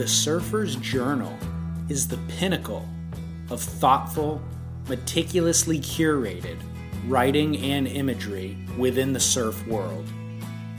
[0.00, 1.36] The Surfer's Journal
[1.90, 2.88] is the pinnacle
[3.50, 4.40] of thoughtful,
[4.88, 6.56] meticulously curated
[7.06, 10.06] writing and imagery within the surf world.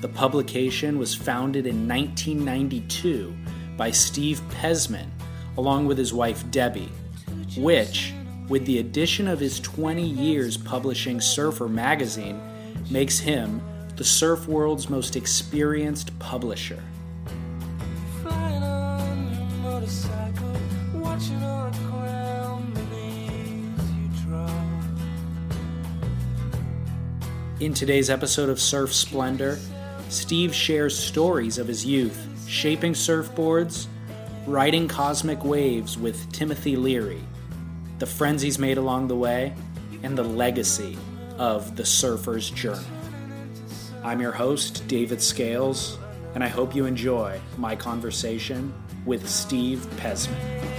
[0.01, 3.31] The publication was founded in 1992
[3.77, 5.11] by Steve Pezman,
[5.55, 6.89] along with his wife Debbee,
[7.57, 8.15] which,
[8.47, 12.41] with the addition of his 20 years publishing Surfer magazine,
[12.89, 13.61] makes him
[13.97, 16.81] the surf world's most experienced publisher.
[27.61, 29.59] In today's episode of Surf Splendor,
[30.09, 33.85] Steve shares stories of his youth, shaping surfboards,
[34.47, 37.21] riding cosmic waves with Timothy Leary,
[37.99, 39.53] the friends he's made along the way,
[40.01, 40.97] and the legacy
[41.37, 42.83] of the Surfer's Journal.
[44.03, 45.99] I'm your host, David Scales,
[46.33, 48.73] and I hope you enjoy my conversation
[49.05, 50.70] with Steve Pezman.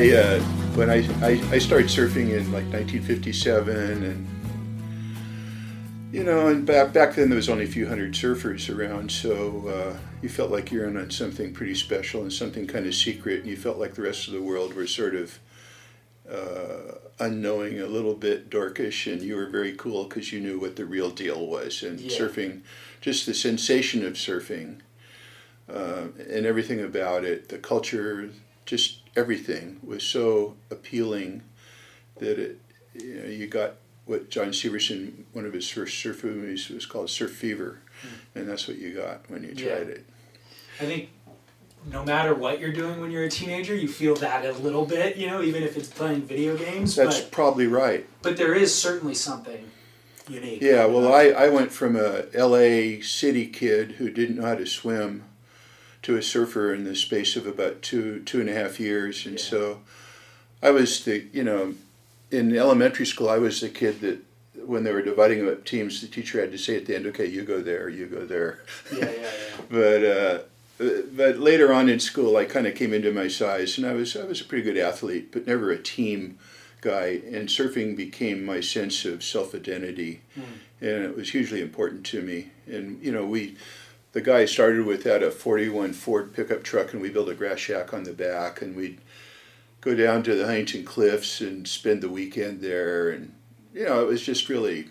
[0.00, 0.40] I uh,
[0.76, 4.26] when I, I I started surfing in like 1957, and
[6.10, 9.68] you know, and back back then there was only a few hundred surfers around, so
[9.68, 13.40] uh, you felt like you're in on something pretty special and something kind of secret,
[13.40, 15.38] and you felt like the rest of the world were sort of
[16.32, 20.76] uh, unknowing, a little bit dorkish, and you were very cool because you knew what
[20.76, 22.16] the real deal was, and Yeah.
[22.16, 22.62] surfing,
[23.02, 24.76] just the sensation of surfing.
[25.68, 28.30] Uh, and everything about it, the culture,
[28.64, 31.42] just everything was so appealing
[32.18, 32.60] that it,
[32.94, 33.74] you know, you got
[34.06, 37.78] what John Severson, one of his first surf movies was called Surf Fever,
[38.34, 39.58] and that's what you got when you Hmm.
[39.58, 39.74] Yeah.
[39.76, 40.04] tried it.
[40.80, 41.10] I think
[41.90, 45.16] no matter what you're doing when you're a teenager, you feel that a little bit,
[45.16, 46.96] you know, even if it's playing video games.
[46.96, 48.06] That's but, probably right.
[48.22, 49.70] but there is certainly something
[50.28, 50.60] unique.
[50.60, 54.66] Yeah, well, I, I went from a LA city kid who didn't know how to
[54.66, 55.24] swim
[56.02, 59.38] to a surfer in the space of about two two and a half years, and
[59.38, 59.44] Yeah.
[59.44, 59.80] so
[60.62, 61.74] I was the you know
[62.30, 64.18] in elementary school I was the kid that
[64.66, 67.26] when they were dividing up teams, the teacher had to say at the end, "Okay,
[67.26, 68.60] you go there, you go there."
[68.92, 69.30] yeah, yeah, yeah.
[69.70, 70.38] But uh,
[71.12, 74.16] but later on in school, I kind of came into my size, and I was
[74.16, 76.38] I was a pretty good athlete, but never a team
[76.80, 77.20] guy.
[77.32, 80.20] And surfing became my sense of self identity,
[80.80, 82.48] and it was hugely important to me.
[82.66, 83.56] And you know, we
[84.12, 87.34] the guy I started with had a '41 Ford pickup truck, and we built a
[87.34, 88.98] grass shack on the back, and we'd
[89.80, 93.32] go down to the Huntington Cliffs and spend the weekend there, and
[93.72, 94.88] you know, it was just really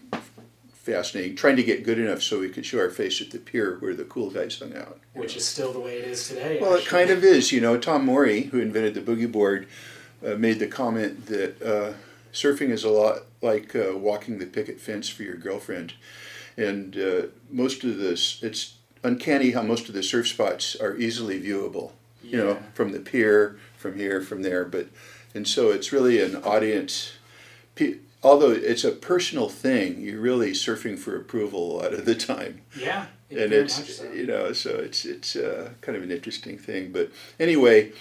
[0.74, 1.36] fascinating.
[1.36, 3.94] Trying to get good enough so we could show our face at the pier where
[3.94, 5.00] the cool guys hung out.
[5.14, 6.60] Which is still the way it is today.
[6.62, 7.52] Well, it kind of is.
[7.52, 9.68] You know, Tom Morey, who invented the boogie board,
[10.26, 11.94] uh, made the comment that uh,
[12.34, 15.94] surfing is a lot like uh, walking the picket fence for your girlfriend,
[16.58, 21.40] and uh, most of this, it's uncanny how most of the surf spots are easily
[21.42, 21.92] viewable.
[22.24, 24.88] You know, from the pier, from here, from there, but
[25.34, 27.14] and so it's really an audience.
[27.76, 32.14] pe- Although it's a personal thing, you're really surfing for approval a lot of the
[32.16, 33.06] time Yeah.
[33.30, 34.12] it and it's so.
[34.12, 37.10] you know so it's it's uh, kind of an interesting thing but
[37.40, 37.92] anyway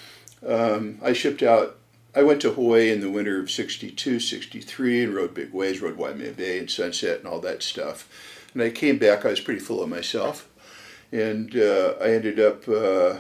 [0.47, 1.77] um, i shipped out
[2.17, 5.97] i went to hawaii in the winter of 62 63 and rode big waves rode
[5.97, 8.09] waimea bay and sunset and all that stuff
[8.55, 10.48] and i came back i was pretty full of myself
[11.13, 13.17] and uh, i ended up uh,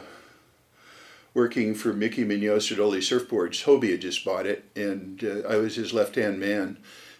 [1.34, 3.64] working for Mickey Munoz at Oli Surfboards.
[3.64, 6.78] Hobie had just bought it, and uh, I was his left-hand man,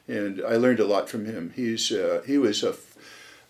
[0.09, 1.53] and I learned a lot from him.
[1.55, 2.75] He's uh, he was a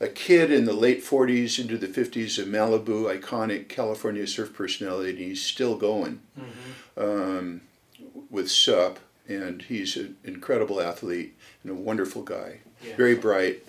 [0.01, 5.11] a kid in the late 40s into the 50s, a Malibu iconic California surf personality,
[5.11, 6.21] and he's still going
[6.97, 7.63] um,
[8.31, 12.61] with SUP, and he's an incredible athlete and a wonderful guy.
[12.85, 12.95] Yeah.
[12.97, 13.67] Very bright.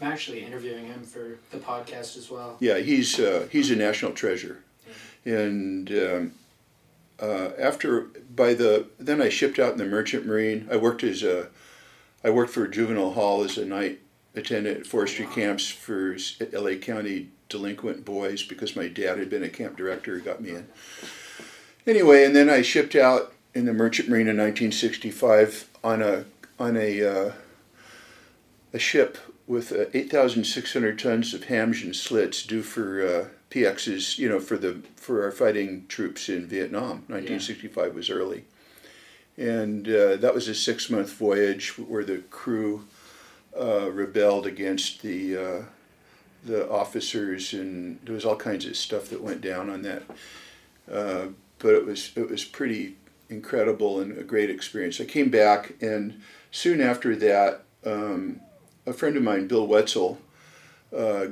[0.00, 2.56] I'm actually interviewing him for the podcast as well.
[2.60, 4.62] Yeah, he's uh, he's a national treasure,
[5.24, 6.32] and um,
[7.20, 8.02] uh, after
[8.34, 10.68] by the then I shipped out in the merchant marine.
[10.70, 11.48] I worked as a
[12.22, 14.00] I worked for juvenile hall as a night
[14.34, 16.16] attendant at forestry camps for
[16.52, 16.76] L.A.
[16.76, 20.68] County delinquent boys because my dad had been a camp director who got me in.
[21.86, 26.24] Anyway, and then I shipped out in the merchant marine in 1965 on a
[26.58, 27.32] on a uh,
[28.72, 29.18] a ship
[29.48, 34.58] with uh, 8,600 tons of hams and slits due for uh, PXs, you know, for
[34.58, 37.02] the for our fighting troops in Vietnam.
[37.08, 38.44] 1965 was early,
[39.38, 42.84] and uh, that was a six-month voyage where the crew
[43.58, 45.62] uh, rebelled against the uh,
[46.44, 50.02] the officers, and there was all kinds of stuff that went down on that.
[50.92, 51.28] Uh,
[51.58, 52.96] but it was it was pretty
[53.30, 55.00] incredible and a great experience.
[55.00, 58.40] I came back, and soon after that, um,
[58.88, 60.18] a friend of mine, Bill Wetzel,
[60.96, 61.26] uh,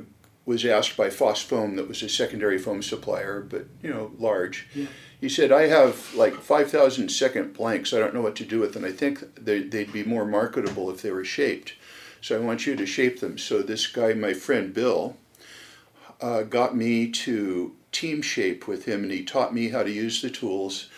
[0.45, 4.67] was asked by Foss Foam, that was a secondary foam supplier, but you know large.
[4.73, 4.85] Yeah.
[5.19, 7.91] He said, "I have like five thousand second blanks.
[7.93, 8.85] I don't know what to do with them.
[8.85, 11.73] I think they, they'd be more marketable if they were shaped.
[12.21, 15.17] So I want you to shape them." So this guy, my friend Bill,
[16.21, 20.21] uh, got me to team shape with him, and he taught me how to use
[20.21, 20.89] the tools.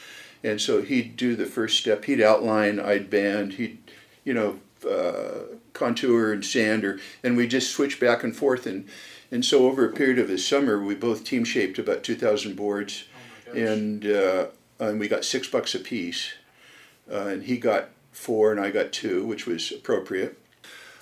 [0.44, 2.06] And so he'd do the first step.
[2.06, 3.78] He'd outline, I'd band, he'd,
[4.24, 4.60] you know,
[4.90, 8.68] uh, contour and sand, or, and we just switch back and forth.
[8.68, 8.88] And,
[9.32, 13.06] and so over a period of a summer, we both team shaped about 2,000 boards,
[13.48, 14.48] Oh and uh,
[14.80, 16.34] and we got six bucks a piece.
[17.12, 20.38] Uh, and he got four, and I got two, which was appropriate.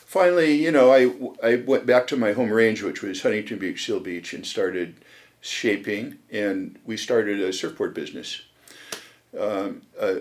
[0.06, 1.12] Finally, you know, I,
[1.46, 4.96] I went back to my home range, which was Huntington Beach, Seal Beach, and started
[5.42, 8.42] shaping, and we started a surfboard business.
[9.38, 10.20] Um, uh,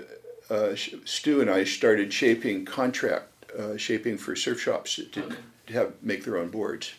[0.50, 5.36] uh, Stu and I started shaping contract uh, shaping for surf shops to, didn't
[5.72, 6.92] have make their own boards,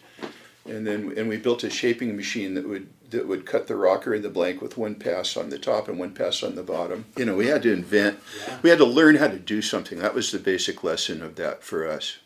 [0.65, 4.13] and then and we built a shaping machine that would that would cut the rocker
[4.13, 7.05] and the blank with one pass on the top and one pass on the bottom.
[7.15, 8.57] You know, we had to invent, Yeah.
[8.61, 9.99] we had to learn how to do something.
[9.99, 12.17] That was the basic lesson of that for us,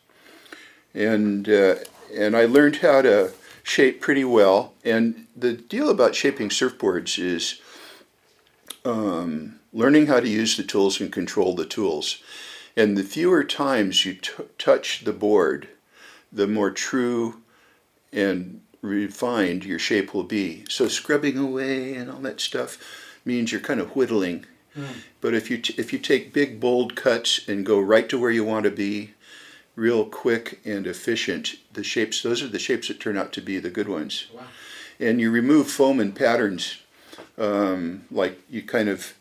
[0.93, 1.75] and uh,
[2.15, 3.31] and I learned how to
[3.63, 4.73] shape pretty well.
[4.83, 7.61] And the deal about shaping surfboards is
[8.85, 12.21] um, learning how to use the tools and control the tools.
[12.75, 15.67] And the fewer times you t- touch the board,
[16.31, 17.41] the more true
[18.13, 20.65] and refined your shape will be.
[20.69, 22.77] So scrubbing away and all that stuff
[23.25, 24.45] means you're kind of whittling.
[25.19, 28.31] But if you t- if you take big bold cuts and go right to where
[28.31, 29.13] you want to be,
[29.75, 33.59] real quick and efficient, the shapes those are the shapes that turn out to be
[33.59, 34.27] the good ones.
[34.33, 34.43] Wow.
[34.97, 36.77] And you remove foam and patterns,
[37.37, 39.13] um, like you kind of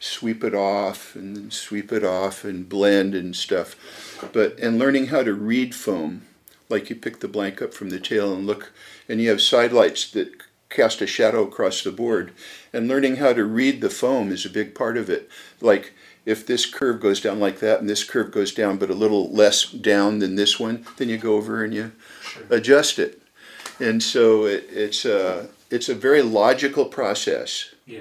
[0.00, 3.76] sweep it off and then sweep it off and blend and stuff.
[4.32, 6.22] But and learning how to read foam,
[6.68, 8.72] like you pick the blank up from the tail and look,
[9.08, 10.32] and you have side lights that
[10.70, 12.32] cast a shadow across the board.
[12.72, 15.28] And learning how to read the foam is a big part of it.
[15.60, 15.92] Like
[16.26, 19.30] if this curve goes down like that and this curve goes down but a little
[19.32, 21.92] less down than this one, then you go over and you
[22.22, 22.42] Sure.
[22.50, 23.22] adjust it.
[23.80, 28.00] And so it, it's a it's a very logical process Yeah.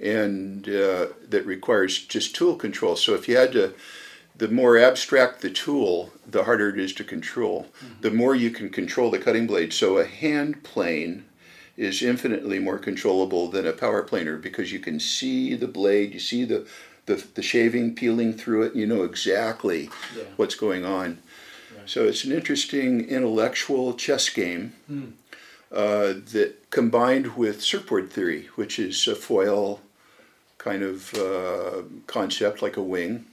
[0.00, 2.96] And uh, that requires just tool control.
[2.96, 3.74] So if you had to,
[4.36, 7.68] the more abstract the tool, the harder it is to control.
[8.00, 9.72] The more you can control the cutting blade.
[9.72, 11.24] So a hand plane
[11.76, 16.20] is infinitely more controllable than a power planer because you can see the blade, you
[16.20, 16.66] see the
[17.06, 20.22] the, the shaving peeling through it, you know exactly Yeah.
[20.36, 21.18] what's going on.
[21.76, 21.86] Right.
[21.86, 25.04] So it's an interesting intellectual chess game Hmm.
[25.74, 29.80] Uh, that combined with surfboard theory, which is a foil
[30.56, 33.26] kind of uh, concept, like a wing.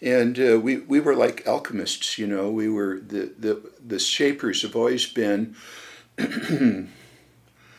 [0.00, 2.50] And uh, we, we were like alchemists, you know.
[2.50, 5.54] We were the, the, the shapers have always been
[6.18, 6.88] an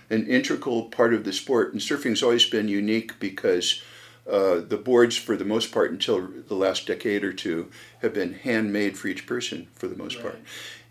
[0.10, 3.82] integral part of the sport, and surfing's always been unique because
[4.30, 7.72] uh, the boards, for the most part, until the last decade or two,
[8.02, 10.40] have been handmade for each person for the most part.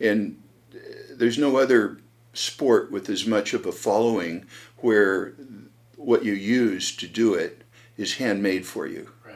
[0.00, 0.42] And
[0.74, 0.78] uh,
[1.16, 1.98] there's no other
[2.36, 4.46] sport with as much of a following
[4.78, 5.32] where
[5.96, 7.62] what you use to do it
[7.96, 9.10] is handmade for you.
[9.24, 9.34] Right.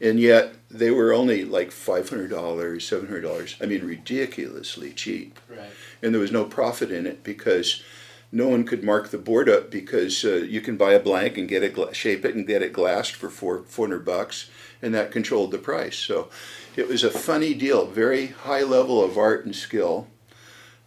[0.00, 3.56] And yet they were only like $500, $700.
[3.62, 5.70] I mean, ridiculously cheap Right.
[6.02, 7.82] and there was no profit in it because
[8.30, 11.48] no one could mark the board up because uh, you can buy a blank and
[11.48, 14.48] get it shape it and get it glassed for four, 400 bucks
[14.80, 16.28] and that controlled the price so
[16.74, 20.06] it was a funny deal very high level of art and skill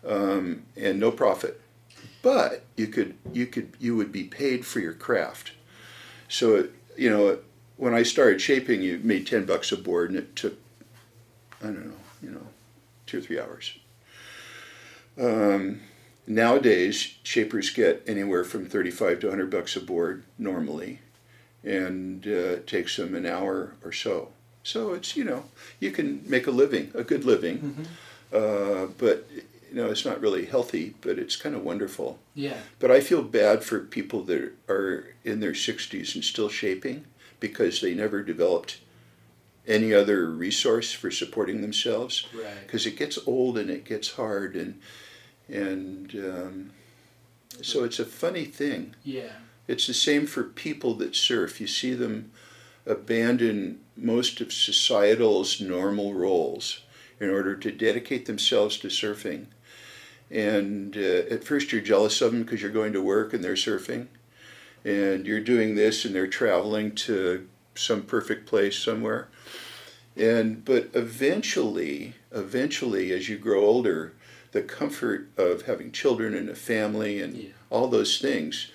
[0.07, 1.62] um, and no profit.
[2.21, 5.51] But you could you could you would be paid for your craft.
[6.27, 7.39] So it, you know
[7.77, 10.57] when i started shaping you made 10 bucks a board and it took
[11.62, 12.47] i don't know you know
[13.05, 13.77] two or three hours.
[15.17, 15.81] Um,
[16.27, 21.00] nowadays, shapers get anywhere from 35 to 100 bucks a board normally,
[21.63, 24.29] and uh, it takes them an hour or so.
[24.63, 25.45] So it's, you know,
[25.79, 27.85] you can make a living, a good living,
[28.33, 29.27] uh, but,
[29.75, 32.17] you know, it's not really healthy, but it's kind of wonderful.
[32.34, 32.55] Yeah.
[32.79, 37.03] But I feel bad for people that are in their 60s and still shaping
[37.41, 38.79] because they never developed
[39.67, 42.62] any other resource for supporting themselves Right.
[42.65, 44.79] because it gets old and it gets hard and
[45.50, 46.72] and um,
[47.62, 48.96] so it's a funny thing.
[49.03, 49.34] Yeah.
[49.67, 51.60] It's the same for people that surf.
[51.60, 52.32] You see them
[52.86, 56.79] abandon most of societal's normal roles
[57.20, 59.48] in order to dedicate themselves to surfing.
[60.32, 63.53] And uh, at first you're jealous of them because you're going to work and they're
[63.53, 64.08] surfing,
[64.84, 69.27] and you're doing this and they're traveling to some perfect place somewhere.
[70.15, 74.13] And but eventually, eventually, as you grow older,
[74.51, 77.50] the comfort of having children and a family and Yeah.
[77.70, 78.72] all those things,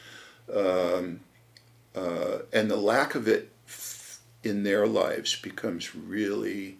[0.52, 1.20] um,
[1.94, 3.50] uh, and the lack of it
[4.42, 6.76] in their lives becomes really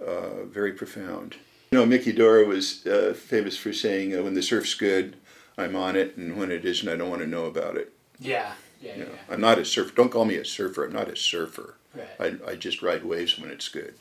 [0.00, 1.36] uh, very profound.
[1.74, 5.16] You know, Mickey Dora was uh, famous for saying, uh, "When the surf's good,
[5.58, 8.52] I'm on it, and when it isn't, I don't want to know about it." Yeah.
[8.80, 8.94] Yeah.
[8.94, 9.92] You know, I'm not a surfer.
[9.92, 10.84] Don't call me a surfer.
[10.84, 11.74] I'm not a surfer.
[11.92, 12.38] Right.
[12.46, 13.96] I, I just ride waves when it's good.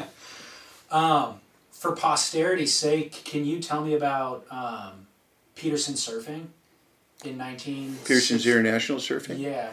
[0.90, 5.06] um, for posterity's sake, can you tell me about um,
[5.56, 6.48] Petersen surfing
[7.24, 8.00] in 19?
[8.04, 9.38] Pearson's International Surfing.
[9.38, 9.70] Yeah.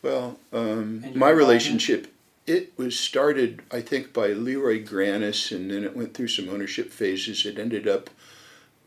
[0.00, 2.10] Well, um, my relationship,
[2.46, 6.92] it was started, I think, by LeRoy Grannis, and then it went through some ownership
[6.92, 7.44] phases.
[7.44, 8.10] It ended up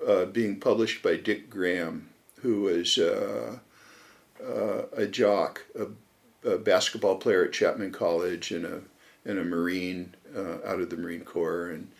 [0.05, 2.09] uh, being published by Dick Graham,
[2.41, 3.57] who was uh,
[4.41, 8.81] uh, a jock, a, a basketball player at Chapman College, and a
[9.25, 11.91] and a Marine uh, out of the Marine Corps, and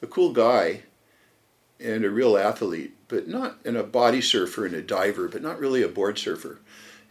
[0.00, 0.80] a cool guy,
[1.78, 5.60] and a real athlete, but not and a body surfer and a diver, but not
[5.60, 6.58] really a board surfer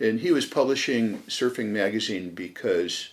[0.01, 3.12] and he was publishing Surfing Magazine because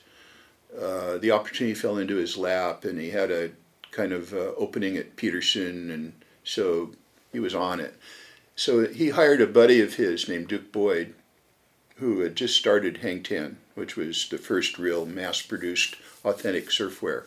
[0.76, 3.50] uh, the opportunity fell into his lap, and he had a
[3.90, 6.12] kind of uh, opening at Petersen, and
[6.44, 6.90] so
[7.32, 7.94] he was on it.
[8.56, 11.14] So he hired a buddy of his named Duke Boyd,
[11.96, 17.24] who had just started Hang Ten, which was the first real mass-produced authentic surfwear,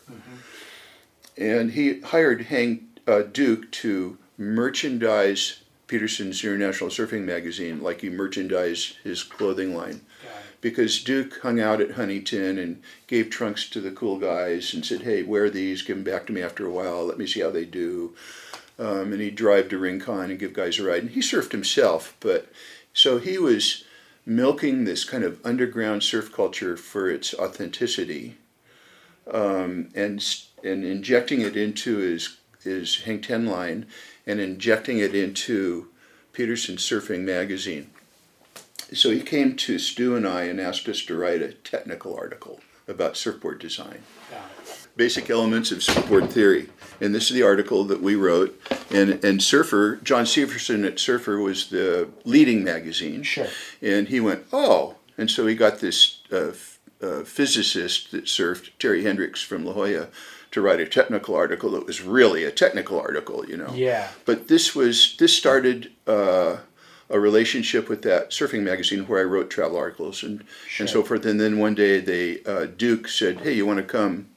[1.37, 8.97] and he hired Hang uh, Duke to merchandise Petersen's International Surfing Magazine like he merchandised
[9.03, 10.01] his clothing line.
[10.61, 15.01] Because Duke hung out at Huntington and gave trunks to the cool guys and said,
[15.01, 15.81] "Hey, wear these.
[15.81, 17.05] Give them back to me after a while.
[17.05, 18.15] Let me see how they do."
[18.77, 21.03] Um, and he'd drive to Rincon and give guys a ride.
[21.03, 22.47] And he surfed himself, but
[22.93, 23.83] so he was
[24.25, 28.37] milking this kind of underground surf culture for its authenticity,
[29.31, 30.23] um, and
[30.63, 33.87] and injecting it into his his Hang Ten line,
[34.27, 35.87] and injecting it into
[36.33, 37.89] Petersen Surfing magazine.
[38.93, 42.59] So he came to Stu and I and asked us to write a technical article
[42.87, 44.87] about surfboard design, it.
[44.97, 46.69] basic elements of surfboard theory.
[46.99, 48.59] And this is the article that we wrote.
[48.91, 53.23] And, and Surfer, John Severson at Surfer was the leading magazine.
[53.23, 53.47] Sure.
[53.81, 54.97] And he went, oh.
[55.17, 59.73] And so he got this uh, f- uh, physicist that surfed, Terry Hendricks from La
[59.73, 60.09] Jolla,
[60.51, 63.71] to write a technical article that was really a technical article, you know.
[63.73, 64.09] Yeah.
[64.25, 66.57] But this was this started uh,
[67.11, 70.43] a relationship with that surfing magazine where I wrote travel articles and
[70.79, 71.25] and so forth.
[71.25, 74.29] And then one day they uh, Duke said, "Hey, you want to come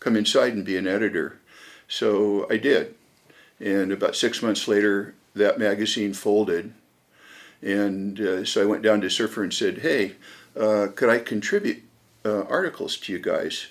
[0.00, 1.38] come inside and be an editor?"
[1.86, 2.94] So I did.
[3.60, 6.74] And about six months later, that magazine folded.
[7.62, 10.16] And uh, so I went down to Surfer and said, "Hey,
[10.58, 11.82] uh, could I contribute
[12.24, 13.68] uh, articles to you guys?"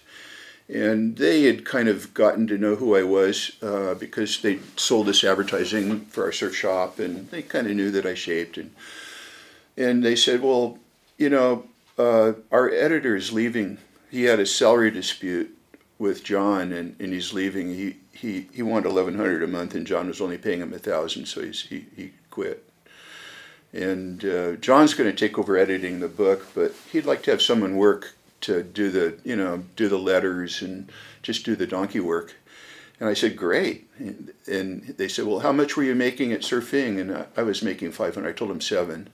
[0.69, 5.07] And they had kind of gotten to know who I was uh, because they sold
[5.07, 8.73] us advertising for our surf shop, and they kind of knew that I shaped, and
[9.77, 10.79] and they said, well,
[11.17, 11.65] you know,
[11.97, 13.77] uh, our editor is leaving.
[14.09, 15.55] He had a salary dispute
[15.99, 17.73] with John, and, and he's leaving.
[17.73, 20.79] He he he wanted eleven hundred a month, and John was only paying him a
[20.79, 22.63] thousand, so he's he he quit.
[23.73, 27.41] And uh, John's going to take over editing the book, but he'd like to have
[27.41, 30.91] someone work to do the you know do the letters and
[31.21, 32.35] just do the donkey work.
[32.99, 33.87] And I said, great.
[33.99, 36.99] And, they said, well, how much were you making at surfing?
[36.99, 38.27] And I, was making 500.
[38.27, 39.09] I told him seven.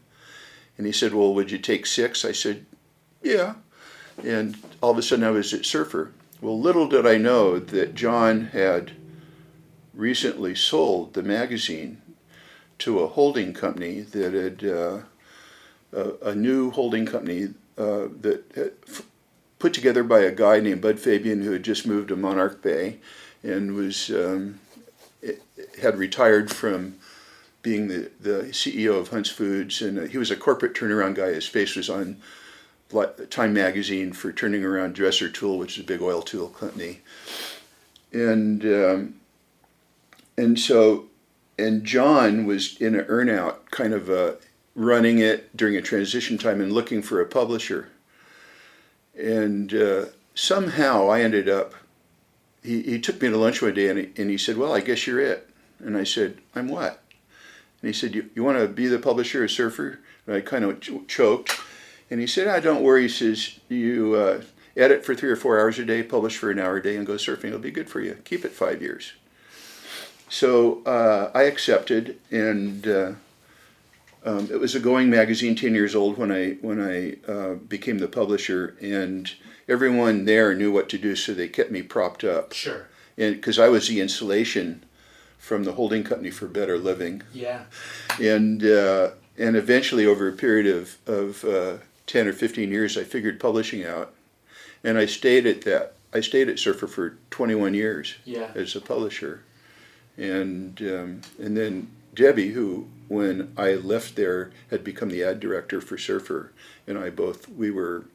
[0.78, 2.24] And he said, well, would you take six?
[2.24, 2.66] I said,
[3.22, 3.56] yeah.
[4.24, 6.14] And all of a sudden I was at Surfer.
[6.40, 8.94] Well, little did I know that John had
[9.94, 12.02] recently sold the magazine
[12.80, 15.00] to a holding company that had, uh,
[15.92, 18.74] a, a new holding company uh, that
[19.64, 22.98] put together by a guy named Bud Fabian who had just moved to Monarch Bay
[23.44, 24.60] and was um,
[25.82, 26.96] had retired from
[27.62, 31.28] being the, the CEO of Hunt's Foods, and uh, he was a corporate turnaround guy.
[31.28, 32.18] His face was on
[33.30, 37.00] Time Magazine for turning around Dresser Tool, which is a big oil tool company,
[38.12, 39.16] and um,
[40.38, 41.06] and so
[41.58, 44.34] and John was in an earnout, kind of uh,
[44.76, 47.88] running it during a transition time and looking for a publisher,
[49.18, 50.06] and uh,
[50.36, 51.74] somehow I ended up.
[52.64, 54.80] He, he took me to lunch one day and he, and he said, "Well, I
[54.80, 57.04] guess you're it." And I said, "I'm what?"
[57.82, 60.64] And he said, "You, you want to be the publisher of Surfer?" And I kind
[60.64, 61.60] of ch- choked.
[62.10, 64.42] And he said, "Ah, don't worry." He says, "You uh,
[64.78, 67.06] edit for three or four hours a day, publish for an hour a day, and
[67.06, 67.46] go surfing.
[67.46, 68.18] It'll be good for you.
[68.24, 69.14] Keep it five years."
[70.30, 73.12] So uh, I accepted, and uh,
[74.26, 78.00] um, it was a going magazine, ten years old when I when I uh, became
[78.00, 79.32] the publisher, and
[79.68, 82.88] everyone there knew what to do, so they kept me propped up, Sure.
[83.18, 84.84] and because I was the insulation
[85.38, 87.64] from the holding company for better living, Yeah.
[88.22, 91.78] and uh, and eventually over a period of of uh,
[92.08, 94.14] ten or fifteen years, I figured publishing out,
[94.84, 95.94] and I stayed at that.
[96.14, 98.52] I stayed at Surfer for twenty one years Yeah.
[98.56, 99.42] as a publisher,
[100.18, 105.82] and um, and then Debbee, who when I left there had become the ad director
[105.82, 106.52] for Surfer,
[106.88, 108.06] and I both we were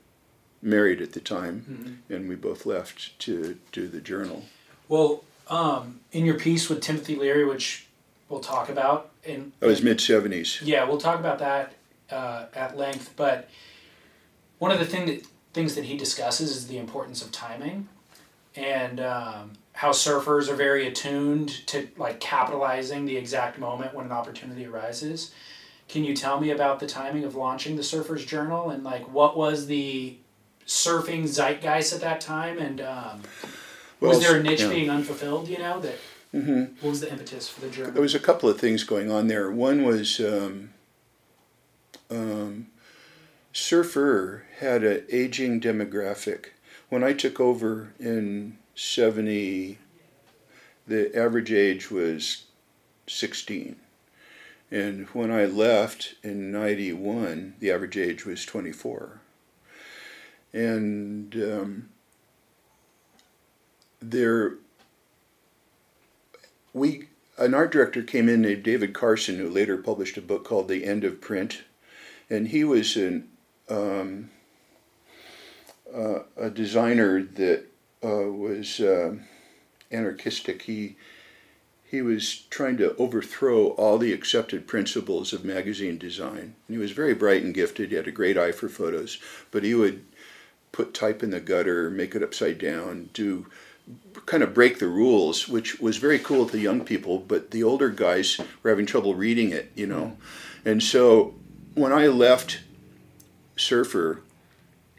[0.63, 2.13] married at the time, Mm-hmm.
[2.15, 4.45] and we both left to do the journal.
[4.89, 7.87] Well, um, in your piece with Timothy Leary, which
[8.29, 10.61] we'll talk about, and That was mid seventies.
[10.63, 11.75] yeah, we'll talk about that
[12.11, 13.15] uh, at length.
[13.17, 13.49] But
[14.59, 17.89] one of the thing that things that he discusses is the importance of timing,
[18.57, 24.11] and um, how surfers are very attuned to like capitalizing the exact moment when an
[24.11, 25.31] opportunity arises.
[25.89, 29.37] Can you tell me about the timing of launching the Surfers Journal and like what
[29.37, 30.17] was the
[30.67, 33.23] surfing zeitgeist at that time and um,
[34.01, 34.69] was there a niche yeah.
[34.69, 35.47] being unfulfilled?
[35.47, 35.99] You know that.
[36.33, 37.93] hmm What was the impetus for the journal?
[37.93, 39.49] There was a couple of things going on there.
[39.49, 40.71] One was um,
[42.11, 42.67] um,
[43.53, 46.47] Surfer had an aging demographic.
[46.89, 49.77] When I took over in 70,
[50.87, 52.45] the average age was
[53.09, 53.75] 16.
[54.71, 59.21] And when I left in 91, the average age was 24.
[60.53, 61.89] And um,
[64.01, 64.55] there,
[66.73, 70.69] we an art director came in named David Carson, who later published a book called
[70.69, 71.63] The End of Print,
[72.31, 73.29] and he was an
[73.69, 74.31] um,
[75.93, 77.67] uh, a designer that
[78.05, 79.17] uh, was uh,
[79.91, 80.63] anarchistic.
[80.63, 80.97] He
[81.91, 86.55] he was trying to overthrow all the accepted principles of magazine design.
[86.67, 87.89] And he was very bright and gifted.
[87.89, 89.19] He had a great eye for photos,
[89.51, 90.05] but he would
[90.71, 93.47] put type in the gutter, make it upside down, do
[94.27, 97.63] kind of break the rules, which was very cool to the young people, but the
[97.63, 100.19] older guys were having trouble reading it, you know.
[100.67, 101.35] And so
[101.75, 102.61] when I left
[103.57, 104.21] Surfer,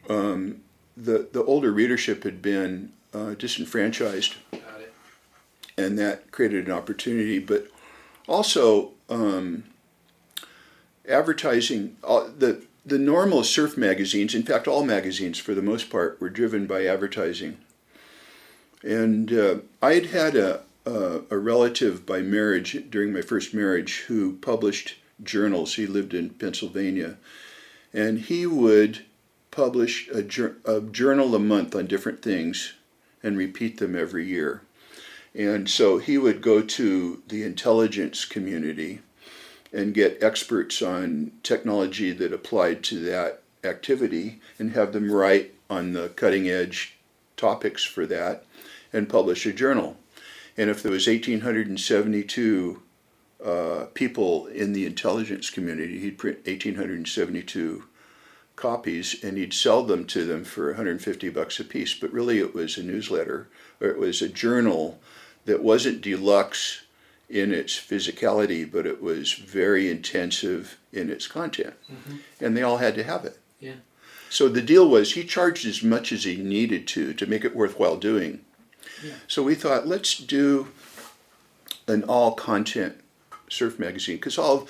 [0.08, 0.62] um,
[1.00, 4.34] the the older readership had been uh, disenfranchised,
[5.76, 7.38] and that created an opportunity.
[7.38, 7.68] But
[8.28, 9.64] also, um,
[11.08, 16.20] advertising uh, the the normal surf magazines, in fact, all magazines for the most part,
[16.20, 17.58] were driven by advertising.
[18.82, 24.04] And uh, I had had a, a a relative by marriage during my first marriage
[24.08, 25.74] who published journals.
[25.74, 27.16] He lived in Pennsylvania,
[27.92, 29.04] and he would
[29.50, 30.24] publish a,
[30.64, 32.74] a journal a month on different things
[33.22, 34.62] and repeat them every year.
[35.34, 39.00] And so he would go to the intelligence community
[39.72, 45.92] and get experts on technology that applied to that activity and have them write on
[45.92, 46.96] the cutting edge
[47.36, 48.44] topics for that
[48.92, 49.96] and publish a journal.
[50.56, 52.82] And if there was 1872
[53.44, 57.84] uh, people in the intelligence community, he'd print 1872
[58.60, 61.94] copies and he'd sell them to them for 150 bucks a piece.
[61.94, 63.48] But really, it was a newsletter
[63.80, 65.00] or it was a journal
[65.46, 66.82] that wasn't deluxe
[67.28, 71.74] in its physicality, but it was very intensive in its content.
[71.90, 72.16] Mm-hmm.
[72.44, 73.38] And they all had to have it.
[73.60, 73.74] Yeah.
[74.28, 77.56] So the deal was he charged as much as he needed to to make it
[77.56, 78.40] worthwhile doing.
[79.02, 79.14] Yeah.
[79.26, 80.68] So we thought, let's do
[81.88, 82.96] an all content
[83.48, 84.68] surf magazine because all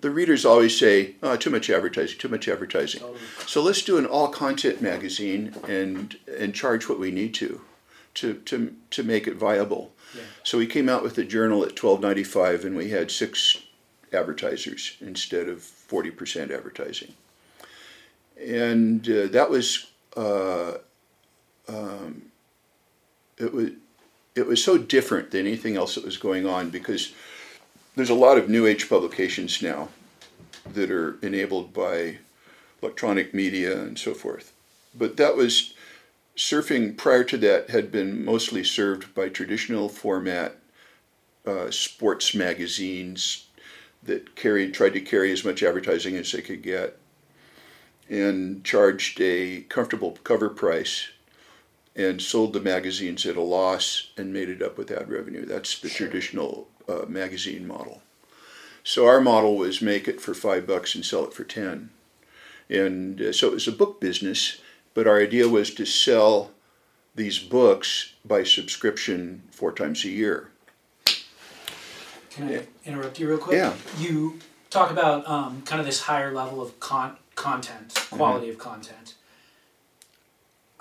[0.00, 3.02] the readers always say, oh, too much advertising, too much advertising.
[3.46, 7.60] So let's do an all content magazine and and charge what we need to
[8.14, 9.92] to to, to make it viable.
[10.14, 10.22] Yeah.
[10.42, 13.62] So we came out with the journal at twelve ninety five and we had six
[14.12, 17.14] advertisers instead of forty percent advertising.
[18.38, 20.74] And uh, that was uh,
[21.68, 22.22] um,
[23.38, 23.70] it was
[24.34, 27.12] it was so different than anything else that was going on because
[27.96, 29.88] there's a lot of new age publications now
[30.72, 32.18] that are enabled by
[32.82, 34.52] electronic media and so forth.
[34.94, 35.74] But that was
[36.36, 40.56] surfing prior to that had been mostly served by traditional format
[41.46, 43.46] uh, sports magazines
[44.02, 46.96] that carried tried to carry as much advertising as they could get
[48.08, 51.08] and charged a comfortable cover price
[51.94, 55.44] and sold the magazines at a loss and made it up with ad revenue.
[55.44, 56.08] That's the Sure.
[56.08, 58.02] traditional uh, magazine model.
[58.82, 61.90] So our model was make it for five bucks and sell it for ten,
[62.68, 64.60] and uh, so it was a book business.
[64.94, 66.50] But our idea was to sell
[67.14, 70.48] these books by subscription four times a year.
[72.30, 73.56] Can I interrupt you real quick?
[73.56, 73.74] Yeah.
[73.98, 74.38] You
[74.70, 78.52] talk about um, kind of this higher level of con- content, quality Mm-hmm.
[78.54, 79.14] of content.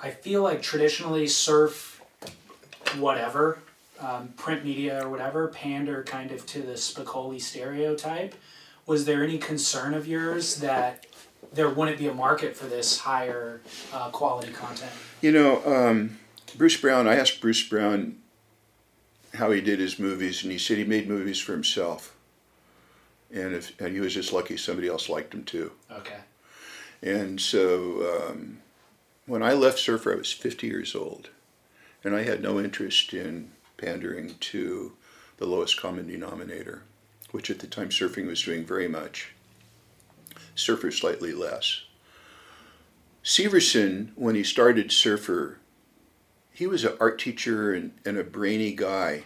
[0.02, 2.02] I feel like traditionally surf,
[2.98, 3.60] whatever,
[4.01, 8.35] um, print media or whatever, pander kind of to the Spicoli stereotype.
[8.85, 11.05] Was there any concern of yours that
[11.53, 13.62] there wouldn't be a market for this higher
[13.93, 14.91] uh, quality content?
[15.21, 16.17] You know, um,
[16.57, 18.17] Bruce Brown, I asked Bruce Brown
[19.35, 22.15] how he did his movies, and he said he made movies for himself.
[23.31, 25.71] And, if, and he was just lucky somebody else liked him too.
[25.91, 26.17] Okay.
[27.01, 28.59] And so um,
[29.27, 31.29] when I left Surfer, I was 50 years old.
[32.03, 34.94] And I had no interest in pandering to
[35.38, 36.84] the lowest common denominator,
[37.32, 39.34] which at the time surfing was doing very much.
[40.56, 41.84] Surfer slightly less.
[43.24, 45.60] Severson, when he started Surfer,
[46.52, 49.24] he was an art teacher and, and a brainy guy.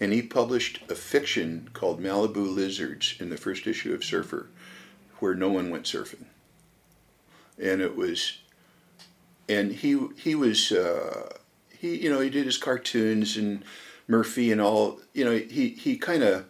[0.00, 4.48] And he published a fiction called Malibu Lizards in the first issue of Surfer,
[5.18, 6.26] where no one went surfing
[7.60, 8.38] and it was
[9.48, 11.36] and he he was uh,
[11.76, 13.64] he you know he did his cartoons and
[14.08, 16.46] Murphy and all you know he he kind of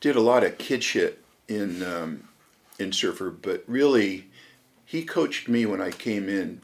[0.00, 2.28] did a lot of kid shit in um,
[2.78, 4.28] in Surfer, but really
[4.84, 6.62] he coached me when I came in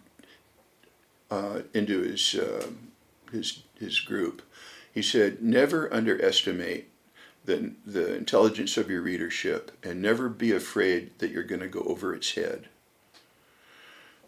[1.31, 2.67] uh, into his uh,
[3.31, 4.43] his his group.
[4.93, 6.91] He said, "Never underestimate."
[7.45, 11.79] The, the intelligence of your readership and never be afraid that you're going to go
[11.83, 12.67] over its head.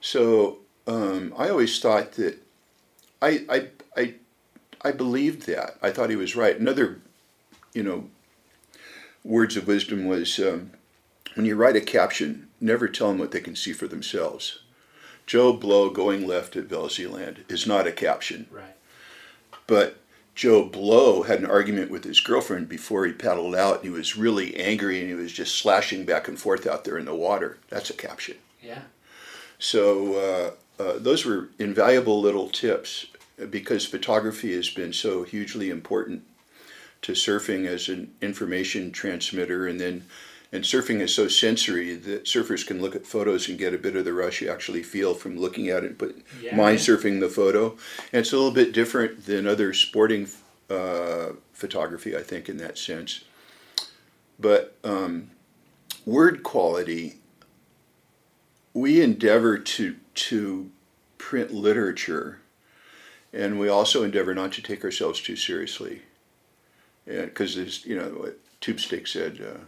[0.00, 2.38] So um, I always thought that
[3.20, 4.14] I, I, I,
[4.82, 5.76] I believed that.
[5.82, 6.58] I thought he was right.
[6.58, 7.00] Another,
[7.74, 8.08] you know,
[9.24, 10.70] words of wisdom was um,
[11.34, 14.60] when you write a caption, never tell them what they can see for themselves.
[15.26, 18.74] Joe Blow going left at Velzyland is not a caption, Right.
[19.66, 19.96] but
[20.34, 23.76] Joe Blow had an argument with his girlfriend before he paddled out.
[23.76, 26.96] And he was really angry and he was just slashing back and forth out there
[26.96, 27.58] in the water.
[27.68, 28.36] That's a caption.
[28.62, 28.82] Yeah.
[29.58, 33.06] So uh, uh, those were invaluable little tips
[33.50, 36.22] because photography has been so hugely important
[37.02, 40.04] to surfing as an information transmitter, and then
[40.50, 43.94] and surfing is so sensory that surfers can look at photos and get a bit
[43.96, 46.56] of the rush you actually feel from looking at it, but Yeah.
[46.56, 47.76] mind surfing the photo.
[48.12, 50.26] And it's a little bit different than other sporting
[50.70, 53.24] uh, photography, I think, in that sense.
[54.40, 55.30] But um,
[56.06, 57.18] word quality
[58.74, 60.70] we endeavor to to
[61.18, 62.40] print literature,
[63.32, 66.02] and we also endeavor not to take ourselves too seriously.
[67.06, 69.60] Because you know, what Tube said, uh,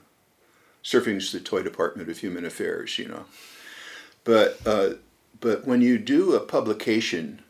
[0.82, 3.24] surfing's the toy department of human affairs, you know.
[4.24, 4.94] But uh,
[5.40, 7.42] but when you do a publication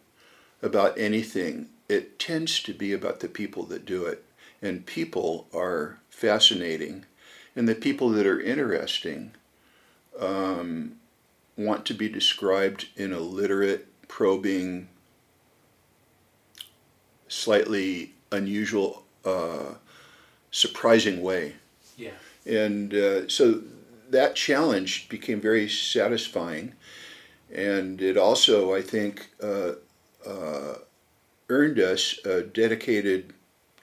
[0.62, 4.25] about anything, it tends to be about the people that do it,
[4.62, 7.05] and people are fascinating,
[7.57, 9.33] and the people that are interesting
[10.18, 10.96] um,
[11.57, 14.88] want to be described in a literate, probing,
[17.30, 19.74] slightly unusual, uh,
[20.50, 21.54] surprising way.
[21.96, 22.10] Yeah.
[22.44, 23.62] And uh, so
[24.10, 26.74] that challenge became very satisfying.
[27.52, 29.72] And it also, I think, uh,
[30.26, 30.74] uh,
[31.48, 33.32] earned us a dedicated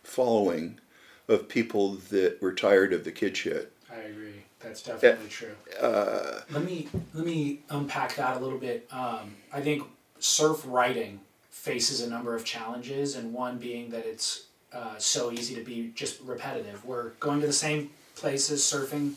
[0.03, 0.79] following
[1.27, 3.71] of people that were tired of the kid shit.
[3.91, 4.43] I agree.
[4.59, 5.55] That's definitely true.
[5.79, 8.87] Uh, Let me let me unpack that a little bit.
[8.91, 9.83] Um, I think
[10.19, 11.19] surf writing
[11.57, 15.91] faces a number of challenges, and one being that it's uh, so easy to be
[15.95, 16.85] just repetitive.
[16.85, 19.13] We're going to the same places, surfing,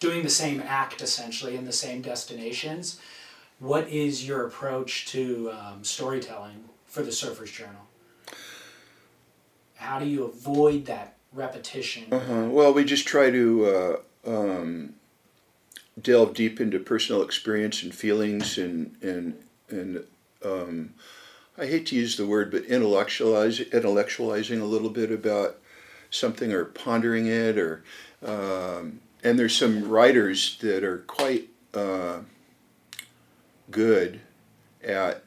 [0.00, 3.00] doing the same act essentially in the same destinations.
[3.58, 7.82] What is your approach to um, storytelling for the Surfer's Journal?
[9.74, 12.04] How do you avoid that repetition?
[12.12, 12.44] Uh-huh.
[12.48, 14.94] Well, we just try to uh, um,
[16.00, 20.04] delve deep into personal experience and feelings, and and and
[20.44, 20.94] um,
[21.62, 25.58] I hate to use the word, but intellectualize intellectualizing a little bit about
[26.10, 27.84] something or pondering it, or
[28.20, 32.22] um, and there's some writers that are quite uh,
[33.70, 34.22] good
[34.82, 35.22] at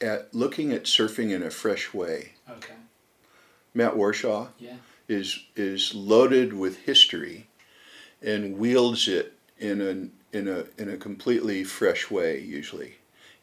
[0.00, 2.32] at looking at surfing in a fresh way.
[2.48, 2.72] Okay.
[3.74, 4.76] Matt Warshaw Yeah.
[5.08, 7.48] is is loaded with history
[8.22, 12.94] and wields it in a in a in a completely fresh way usually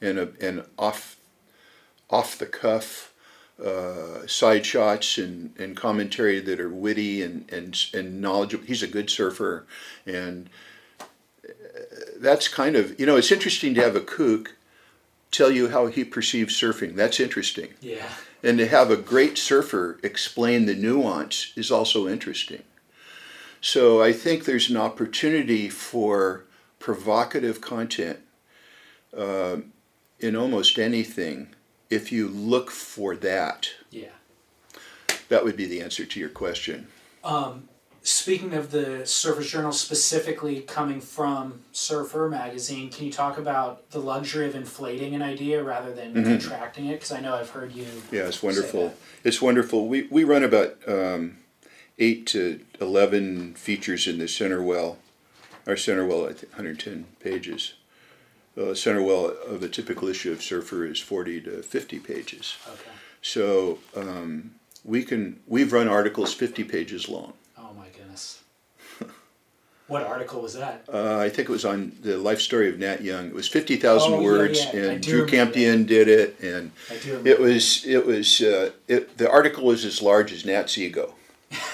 [0.01, 1.17] and a and off
[2.09, 3.13] off the cuff
[3.63, 8.87] uh, side shots and, and commentary that are witty and, and and knowledgeable he's a
[8.87, 9.65] good surfer
[10.05, 10.49] and
[10.99, 11.03] uh,
[12.17, 14.55] that's kind of you know it's interesting to have a kook
[15.31, 16.95] tell you how he perceives surfing.
[16.95, 17.69] That's interesting.
[17.81, 18.09] Yeah.
[18.43, 22.63] And to have a great surfer explain the nuance is also interesting.
[23.61, 26.43] So I think there's an opportunity for
[26.79, 28.19] provocative content
[29.15, 29.57] uh,
[30.21, 31.49] in almost anything
[31.89, 33.69] if you look for that.
[33.89, 34.09] Yeah.
[35.29, 36.87] That would be the answer to your question.
[37.23, 37.67] Um,
[38.03, 43.99] speaking of the Surfer's Journal specifically coming from Surfer magazine, can you talk about the
[43.99, 46.23] luxury of inflating an idea rather than Mm-hmm.
[46.31, 46.93] contracting it?
[46.93, 47.87] Because I know I've heard you.
[48.11, 48.93] Yeah, it's wonderful.
[49.23, 49.87] It's wonderful.
[49.87, 51.37] We, we run about um,
[51.99, 54.97] eight to 11 features in the center well.
[55.67, 57.75] Our center well, I think, 110 pages.
[58.55, 62.57] The center well of a typical issue of Surfer is 40 to 50 pages.
[62.67, 62.91] Okay.
[63.21, 64.51] So um,
[64.83, 67.33] we can we've run articles 50 pages long.
[67.57, 68.41] Oh my goodness.
[69.87, 70.83] what article was that?
[70.91, 73.27] Uh, I think it was on the life story of Nat Young.
[73.27, 74.81] It was 50,000 Oh, words, yeah.
[74.81, 79.17] I and Drew Campion did it, and I do it was it was uh, it,
[79.17, 81.13] the article was as large as Nat's ego,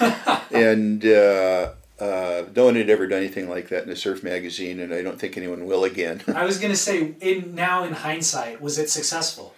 [0.52, 4.80] and uh, uh, no one had ever done anything like that in a surf magazine,
[4.80, 6.22] and I don't think anyone will again.
[6.34, 9.54] I was gonna say, in now in hindsight, was it successful?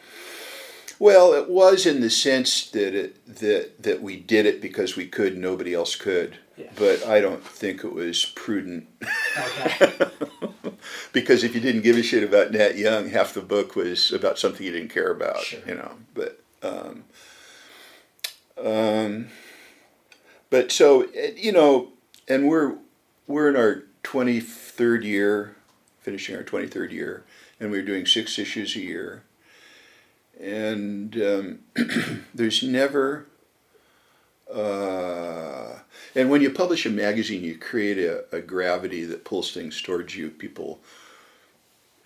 [0.98, 5.07] well, it was in the sense that it that that we did it because we
[5.07, 6.37] could, nobody else could.
[6.57, 6.70] Yeah.
[6.76, 8.87] But I don't think it was prudent
[9.38, 9.92] Okay.
[11.12, 14.38] because if you didn't give a shit about Nat Young, half the book was about
[14.38, 15.61] something you didn't care about, Sure.
[15.66, 15.92] you know.
[16.12, 17.05] But, um,
[18.62, 19.29] um,
[20.50, 21.92] but so you know,
[22.31, 22.77] and we're
[23.27, 25.57] we're in our twenty third year,
[26.01, 27.25] finishing our twenty third year,
[27.59, 29.25] and we're doing six issues a year,
[30.40, 31.59] and um,
[32.35, 33.27] there's never.
[34.53, 35.79] Uh,
[36.14, 40.16] and when you publish a magazine, you create a, a gravity that pulls things towards
[40.16, 40.29] you.
[40.31, 40.81] People,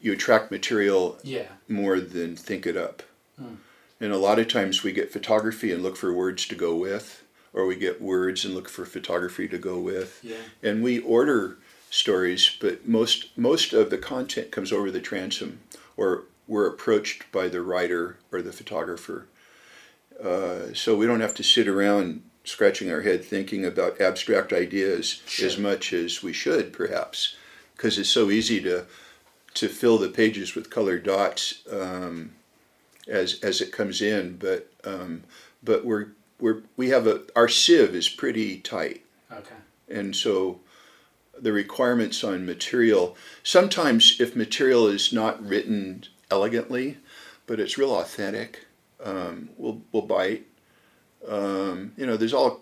[0.01, 1.47] you attract material yeah.
[1.69, 3.03] more than think it up.
[3.39, 3.55] Hmm.
[3.99, 7.24] And a lot of times we get photography and look for words to go with,
[7.55, 10.21] or we get words and look for photography to go with.
[10.23, 10.37] Yeah.
[10.63, 11.57] And we order
[11.89, 15.61] stories, but most most of the content comes over the transom,
[15.97, 19.27] or we're approached by the writer or the photographer.
[20.23, 25.23] Uh, so we don't have to sit around scratching our head thinking about abstract ideas
[25.27, 25.47] Sure.
[25.47, 27.35] as much as we should, perhaps,
[27.77, 28.85] because it's so easy to
[29.55, 32.33] to fill the pages with colored dots um,
[33.07, 34.37] as as it comes in.
[34.37, 35.23] But um,
[35.63, 36.09] but we're
[36.41, 39.55] we're we have a our sieve is pretty tight Okay.
[39.89, 40.61] and so
[41.39, 46.99] the requirements on material sometimes if material is not written elegantly
[47.47, 48.67] but it's real authentic
[49.03, 50.47] um, we'll, we'll bite
[51.29, 52.61] um, you know there's all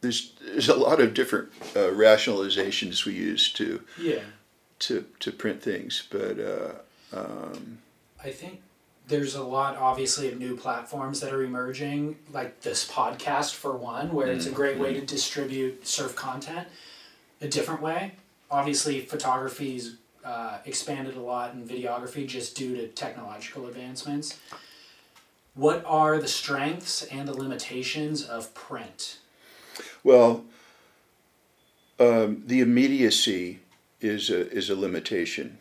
[0.00, 4.22] there's there's a lot of different uh, rationalizations we use to Yeah.
[4.80, 6.72] to to print things but uh,
[7.12, 7.78] um,
[8.22, 8.60] I think
[9.10, 14.14] there's a lot, obviously, of new platforms that are emerging, like this podcast, for one,
[14.14, 16.66] where it's a great way to distribute surf content
[17.40, 18.12] a different way.
[18.50, 24.38] Obviously, photography's uh, expanded a lot in videography just due to technological advancements.
[25.54, 29.18] What are the strengths and the limitations of print?
[30.04, 30.44] Well,
[31.98, 33.60] um, the immediacy
[34.00, 35.58] is a, is a limitation.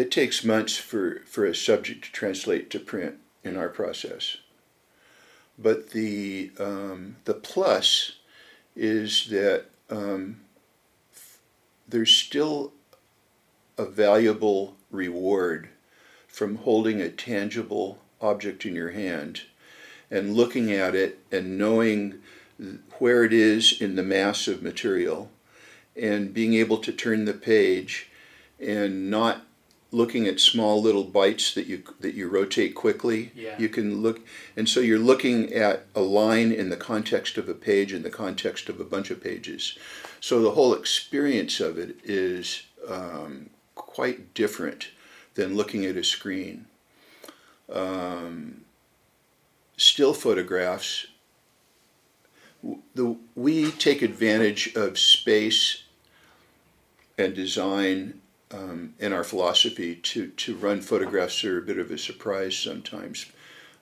[0.00, 4.38] It takes months for, for a subject to translate to print in our process.
[5.58, 8.12] But the, um, the plus
[8.74, 10.40] is that um,
[11.86, 12.72] there's still
[13.76, 15.68] a valuable reward
[16.26, 19.42] from holding a tangible object in your hand
[20.10, 22.22] and looking at it and knowing
[22.98, 25.30] where it is in the mass of material
[25.94, 28.08] and being able to turn the page
[28.58, 29.42] and not
[29.92, 33.56] looking at small little bites that you that you rotate quickly Yeah.
[33.58, 34.20] you can look
[34.56, 38.10] and so you're looking at a line in the context of a page in the
[38.10, 39.76] context of a bunch of pages.
[40.20, 44.88] So the whole experience of it is um, quite different
[45.34, 46.66] than looking at a screen.
[47.72, 48.62] Um,
[49.76, 51.06] still photographs.
[52.94, 55.84] The, we take advantage of space
[57.16, 58.19] and design
[58.52, 62.56] um, in our philosophy to, to run photographs that are a bit of a surprise
[62.56, 63.26] sometimes.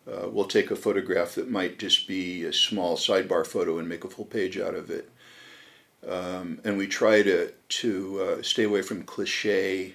[0.06, 4.04] Uh, we'll take a photograph that might just be a small sidebar photo and make
[4.04, 5.10] a full page out of it.
[6.06, 9.94] Um, and we try to, to uh, stay away from cliche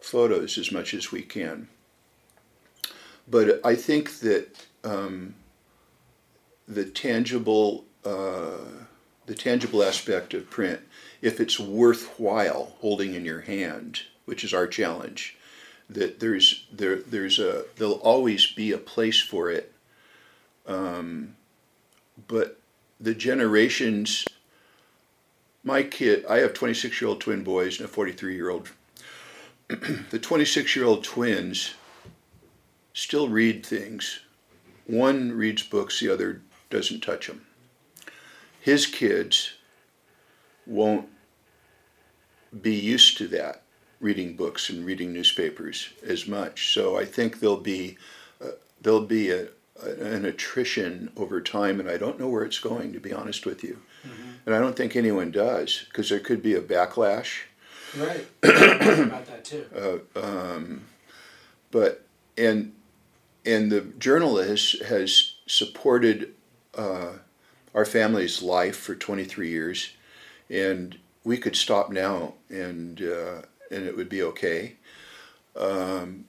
[0.00, 1.68] photos as much as we can.
[3.30, 5.34] But I think that um,
[6.66, 8.56] the tangible uh,
[9.26, 10.80] the tangible aspect of print,
[11.20, 15.36] if it's worthwhile holding in your hand, which is our challenge,
[15.90, 19.72] that there's there there's a there'll always be a place for it.
[20.66, 21.36] Um,
[22.26, 22.58] but
[23.00, 24.26] the generations,
[25.64, 28.70] my kid, I have 26 year old twin boys and a 43 year old.
[30.10, 31.74] the 26 year old twins
[32.92, 34.20] still read things.
[34.86, 37.46] One reads books, the other doesn't touch them.
[38.60, 39.54] His kids
[40.68, 41.08] won't
[42.62, 43.62] be used to that
[44.00, 46.72] reading books and reading newspapers as much.
[46.72, 47.98] So I think there'll be
[48.40, 48.50] uh,
[48.80, 49.48] there'll be a,
[49.82, 53.64] an attrition over time, and I don't know where it's going to be honest with
[53.64, 53.78] you.
[54.46, 57.40] And I don't think anyone does because there could be a backlash.
[57.96, 58.26] Right.
[58.42, 59.66] About that too.
[59.76, 60.84] Uh, um,
[61.70, 62.06] but
[62.38, 62.72] and
[63.44, 66.34] and the journalist has has supported
[66.74, 67.12] uh,
[67.74, 69.90] our family's life for 23 years,
[70.50, 74.76] and we could stop now and uh, and it would be okay.
[75.56, 76.24] Um,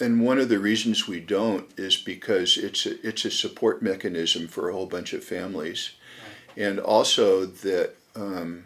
[0.00, 4.46] and one of the reasons we don't is because it's a, it's a support mechanism
[4.46, 5.92] for a whole bunch of families,
[6.56, 8.64] and also that um,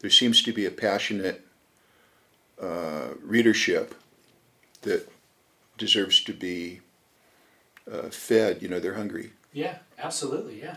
[0.00, 1.46] there seems to be a passionate
[2.60, 3.94] uh, readership
[4.82, 5.08] that
[5.78, 6.80] deserves to be
[7.90, 8.62] uh, fed.
[8.62, 9.32] You know, they're hungry.
[9.52, 10.60] Yeah, absolutely.
[10.60, 10.76] Yeah.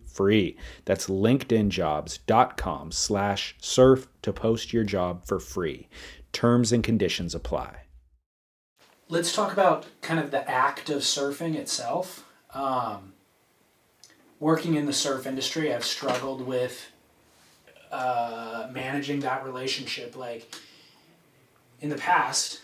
[0.13, 0.57] free.
[0.85, 5.87] That's linkedinjobs.com slash surf to post your job for free.
[6.31, 7.81] Terms and conditions apply.
[9.09, 12.25] Let's talk about kind of the act of surfing itself.
[12.53, 13.13] Um,
[14.39, 16.91] working in the surf industry, I've struggled with
[17.91, 20.15] uh, managing that relationship.
[20.15, 20.53] Like
[21.81, 22.61] in the past,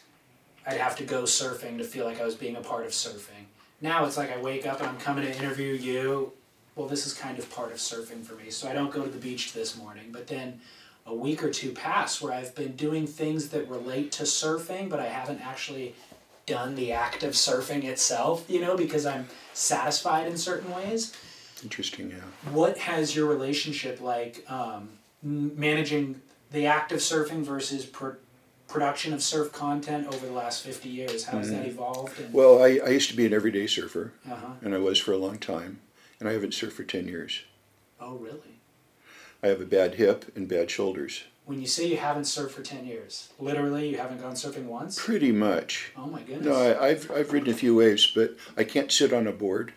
[0.65, 3.45] I'd have to go surfing to feel like I was being a part of surfing.
[3.81, 6.33] Now it's like I wake up and I'm coming to interview you.
[6.77, 8.51] Well, this is kind of part of surfing for me.
[8.51, 10.05] So I don't go to the beach this morning.
[10.11, 10.61] But then
[11.07, 14.99] a week or two pass where I've been doing things that relate to surfing, but
[14.99, 15.95] I haven't actually
[16.45, 21.13] done the act of surfing itself, you know, because I'm satisfied in certain ways.
[21.63, 22.51] Interesting, yeah.
[22.51, 24.89] What has your relationship like um,
[25.23, 28.19] managing the act of surfing versus pr-
[28.67, 31.25] production of surf content over the last 50 years?
[31.25, 32.19] How has that evolved?
[32.19, 34.53] And, Well, I, I used to be an everyday surfer, uh-huh.
[34.61, 35.79] and I was for a long time,
[36.19, 37.43] and I haven't surfed for 10 years.
[37.99, 38.59] Oh, really?
[39.43, 41.23] I have a bad hip and bad shoulders.
[41.45, 45.01] When you say you haven't surfed for 10 years, literally you haven't gone surfing once?
[45.01, 45.91] Pretty much.
[45.95, 46.45] Oh my goodness.
[46.45, 49.73] No, I, I've, I've ridden a few waves, but I can't sit on a board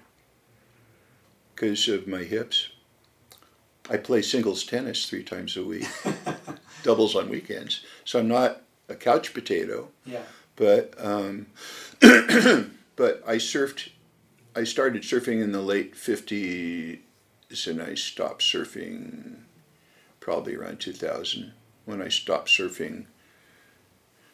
[1.54, 2.70] because of my hips.
[3.88, 5.86] I play singles tennis three times a week,
[6.82, 7.84] doubles on weekends.
[8.04, 10.22] So I'm not a couch potato, yeah.
[10.56, 11.46] but um,
[12.00, 13.90] but I surfed.
[14.54, 16.98] I started surfing in the late '50s,
[17.66, 19.40] and I stopped surfing
[20.20, 21.52] probably around 2000
[21.84, 23.06] when I stopped surfing.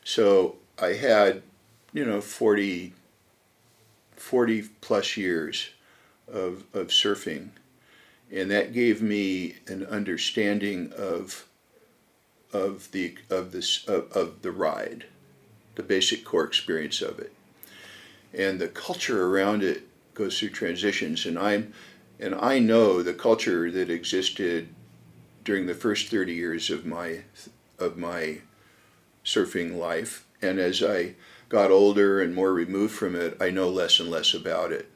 [0.05, 1.43] So I had,
[1.93, 2.93] you know, 40,
[4.17, 5.71] 40 plus years
[6.29, 7.51] of, of surfing.
[8.31, 11.47] And that gave me an understanding of,
[12.53, 15.07] of the, of this, of, of the ride,
[15.77, 17.33] the basic core experience of it.
[18.35, 19.86] And the culture around it
[20.17, 21.25] goes through transitions.
[21.27, 21.73] And I'm,
[22.19, 24.69] and I know the culture that existed
[25.45, 27.21] during the first 30 years of my,
[27.79, 28.39] of my
[29.25, 30.27] surfing life.
[30.43, 31.15] And as I
[31.49, 34.91] got older and more removed from it, I know less and less about it.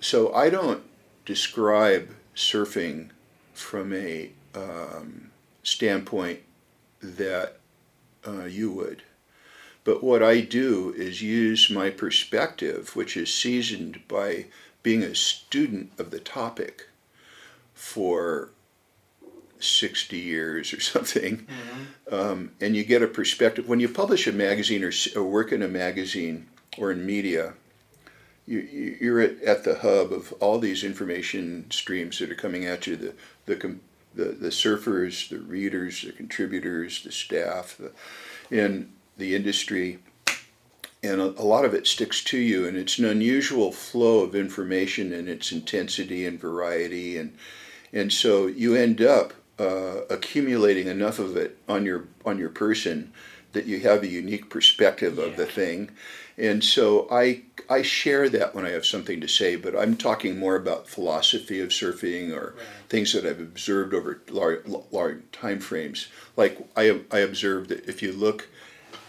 [0.00, 0.82] So I don't
[1.24, 3.10] describe surfing
[3.52, 5.30] from a um,
[5.62, 6.40] standpoint
[7.00, 7.58] that
[8.26, 9.02] uh, you would.
[9.88, 14.44] But what I do is use my perspective, which is seasoned by
[14.82, 16.88] being a student of the topic
[17.72, 18.50] for
[19.58, 21.46] 60 years or something.
[22.12, 23.66] Um, and you get a perspective.
[23.66, 27.54] When you publish a magazine or, or work in a magazine or in media,
[28.46, 32.66] you, you- you're at, at the hub of all these information streams that are coming
[32.66, 33.14] at you the,
[33.46, 33.76] the,
[34.14, 37.90] the, the surfers, the readers, the contributors, the staff, the,
[38.54, 39.98] and the industry.
[41.02, 44.34] And a, a lot of it sticks to you, and it's an unusual flow of
[44.34, 47.16] information and its intensity and variety.
[47.18, 47.36] And,
[47.92, 53.12] and so you end up uh, accumulating enough of it on your, on your person
[53.52, 55.90] that you have a unique perspective of the thing.
[56.36, 60.38] And so I I share that when I have something to say, but I'm talking
[60.38, 62.66] more about philosophy of surfing or Right.
[62.88, 66.06] things that I've observed over large, large time frames.
[66.36, 68.48] Like I I observed that if you look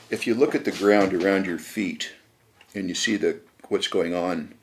[0.09, 2.11] if you look at the ground around your feet
[2.73, 4.55] and you see the what's going on,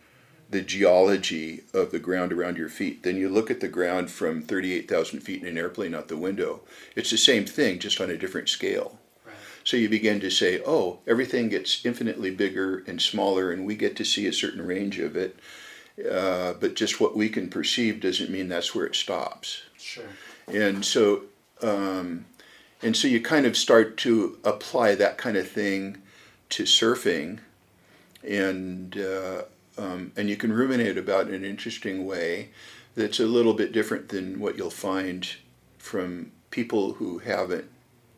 [0.51, 4.43] the geology of the ground around your feet, then you look at the ground from
[4.43, 6.61] 38,000 feet in an airplane out the window.
[6.95, 8.99] It's the same thing, just on a different scale.
[9.25, 9.35] Right.
[9.65, 13.97] So you begin to say, oh, everything gets infinitely bigger and smaller, and we get
[13.97, 15.37] to see a certain range of it.
[15.99, 19.63] Uh, but just what we can perceive doesn't mean that's where it stops.
[19.79, 20.05] Sure.
[20.47, 21.23] And so,
[21.63, 22.27] um,
[22.83, 25.99] and so you kind of start to apply that kind of thing
[26.51, 27.41] to surfing,
[28.23, 29.43] and uh,
[29.79, 32.51] um, and you can ruminate about it in an interesting way
[32.95, 35.37] that's a little bit different than what you'll find
[35.79, 37.69] from people who haven't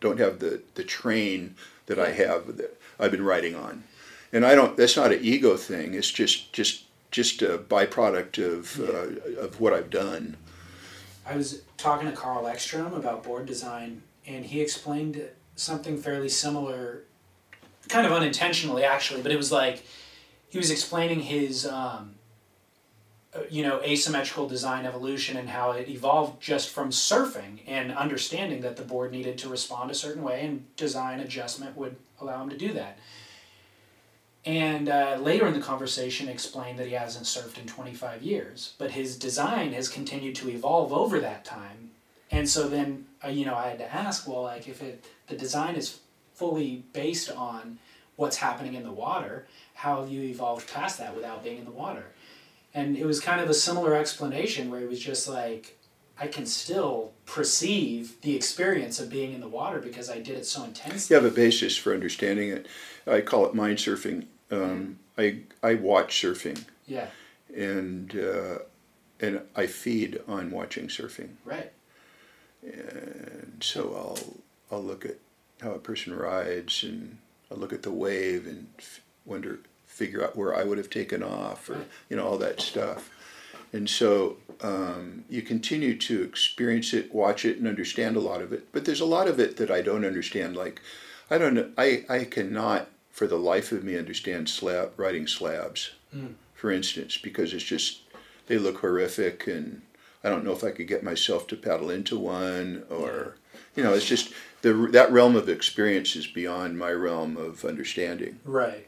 [0.01, 1.55] don't have the the train
[1.87, 3.85] that I have that I've been riding on,
[4.33, 4.77] and I don't.
[4.77, 5.95] That's not an ego thing.
[5.95, 10.37] It's just just just a byproduct of uh, of what I've done.
[11.27, 15.23] I was talking to Carl Ekstrom about board design, and he explained
[15.57, 17.03] something fairly similar,
[17.89, 19.83] kind of unintentionally actually, but it was like
[20.49, 22.15] he was explaining his, um,
[23.35, 28.61] uh, you know, asymmetrical design evolution and how it evolved just from surfing and understanding
[28.61, 32.51] that the board needed to respond a certain way, and design adjustment would allow him
[32.51, 32.99] to do that.
[34.45, 38.93] And uh, later in the conversation, explained that he hasn't surfed in 25 years, but
[38.93, 41.91] his design has continued to evolve over that time.
[42.31, 45.37] And so then, uh, you know, I had to ask, well, like if it the
[45.37, 46.01] design is
[46.35, 47.79] fully based on
[48.17, 51.71] what's happening in the water, how have you evolved past that without being in the
[51.71, 52.07] water?
[52.75, 55.79] And it was kind of a similar explanation where it was just like,
[56.21, 60.47] I can still perceive the experience of being in the water because I did it
[60.47, 61.15] so intensely.
[61.15, 62.67] You have a basis for understanding it.
[63.07, 64.27] I call it mind surfing.
[64.51, 67.07] Um, I I watch surfing, Yeah,
[67.55, 68.59] and uh,
[69.21, 71.31] and I feed on watching surfing.
[71.45, 71.71] right.
[72.63, 74.37] And so I'll
[74.71, 75.17] I'll look at
[75.61, 77.19] how a person rides, and
[77.51, 81.23] I'll look at the wave, and f- wonder figure out where I would have taken
[81.23, 83.11] off, or you know all that stuff.
[83.73, 88.53] And so um, you continue to experience it, watch it, and understand a lot of
[88.53, 88.73] it.
[88.73, 90.57] But there's a lot of it that I don't understand.
[90.57, 90.81] Like
[91.31, 95.91] I don't know, I I cannot for the life of me understand slab riding slabs,
[96.17, 96.35] Mm.
[96.55, 98.01] for instance, because it's just
[98.47, 99.83] they look horrific and
[100.25, 103.37] I don't know if I could get myself to paddle into one or
[103.77, 108.41] you know it's just the that realm of experience is beyond my realm of understanding.
[108.45, 108.87] Right.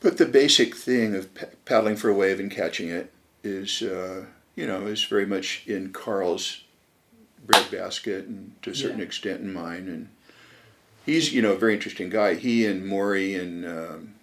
[0.00, 1.28] But the basic thing of
[1.64, 3.12] paddling for a wave and catching it
[3.42, 6.62] is uh, you know is very much in Carl's
[7.46, 9.04] breadbasket and to a certain Yeah.
[9.04, 10.08] extent in mine and
[11.04, 12.34] he's you know a very interesting guy.
[12.34, 14.14] He and Maury and um,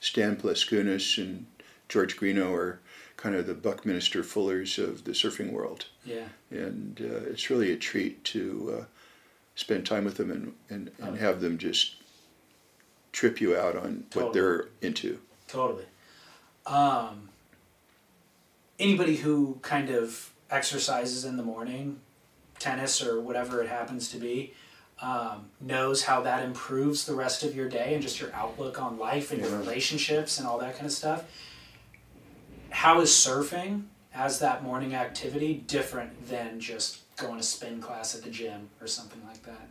[0.00, 1.46] Stan Pleskunas and
[1.88, 2.80] George Greenough are
[3.24, 6.26] kind of the Buckminster Fullers of the surfing world Yeah.
[6.50, 8.84] and uh, it's really a treat to uh,
[9.54, 11.94] spend time with them and, and, and have them just
[13.12, 14.24] trip you out on Totally.
[14.24, 15.20] what they're into.
[15.48, 15.84] Totally.
[16.66, 17.30] Um,
[18.78, 22.00] anybody who kind of exercises in the morning,
[22.58, 24.52] tennis or whatever it happens to be,
[25.00, 28.98] um, knows how that improves the rest of your day and just your outlook on
[28.98, 31.24] life and your relationships and all that kind of stuff.
[32.74, 38.24] How is surfing as that morning activity different than just going to spin class at
[38.24, 39.68] the gym or something like that?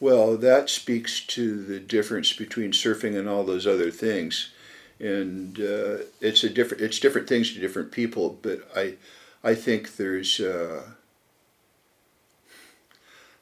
[0.00, 4.50] Well, that speaks to the difference between surfing and all those other things,
[4.98, 8.38] and uh, it's a different it's different things to different people.
[8.40, 8.94] But I
[9.44, 10.84] I think there's uh,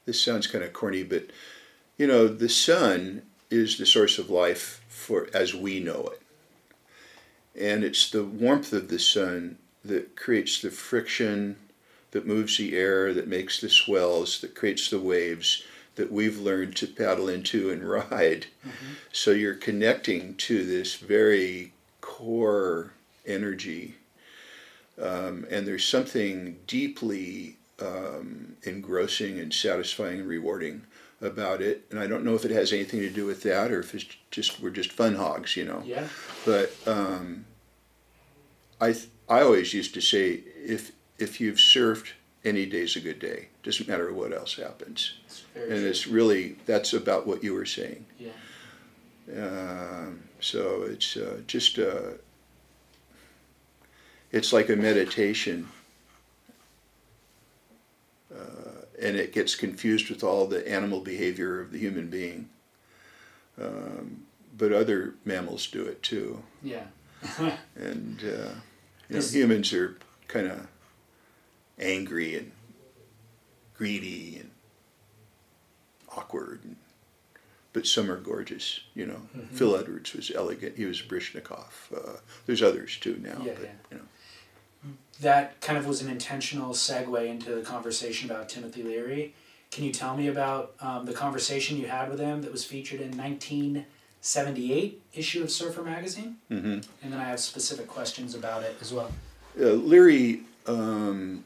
[0.05, 1.27] this sounds kind of corny, but
[1.97, 6.21] you know the sun is the source of life for as we know it,
[7.59, 11.55] and it's the warmth of the sun that creates the friction,
[12.11, 15.63] that moves the air, that makes the swells, that creates the waves
[15.95, 18.47] that we've learned to paddle into and ride.
[19.11, 22.91] So you're connecting to this very core
[23.25, 23.95] energy.
[25.01, 30.83] Um, and there's something deeply um, engrossing and satisfying and rewarding
[31.21, 31.85] about it.
[31.89, 34.05] And I don't know if it has anything to do with that or if it's
[34.31, 35.81] just we're just fun hogs, you know.
[35.85, 36.07] Yeah.
[36.45, 37.45] But um,
[38.79, 38.95] I
[39.27, 42.11] I always used to say if if you've surfed,
[42.45, 43.47] any day's a good day.
[43.63, 45.17] Doesn't matter what else happens.
[45.25, 45.89] It's very And true.
[45.89, 48.05] it's really that's about what you were saying.
[48.19, 48.31] Yeah.
[49.35, 52.11] Um, so it's uh, just uh,
[54.31, 55.67] it's like a meditation,
[58.33, 62.49] uh, and it gets confused with all the animal behavior of the human being.
[63.61, 64.23] Um,
[64.57, 66.85] but other mammals do it too, Yeah.
[67.75, 68.51] and uh,
[69.09, 70.67] you know, humans are kind of
[71.79, 72.51] angry and
[73.75, 74.51] greedy and
[76.15, 76.75] awkward and
[77.73, 78.79] but some are gorgeous.
[78.95, 79.55] You know, Mm-hmm.
[79.55, 80.77] Phil Edwards was elegant.
[80.77, 81.69] He was Baryshnikov.
[81.95, 82.17] Uh,
[82.47, 83.39] there's others too now.
[83.43, 83.71] Yeah, but, yeah.
[83.91, 84.03] You know,
[85.21, 89.33] that kind of was an intentional segue into the conversation about Timothy Leary.
[89.71, 93.01] Can you tell me about um, the conversation you had with him that was featured
[93.01, 96.37] in 1978 issue of Surfer magazine?
[96.49, 99.11] hmm And then I have specific questions about it as well.
[99.59, 100.41] uh, Leary.
[100.65, 101.43] Um,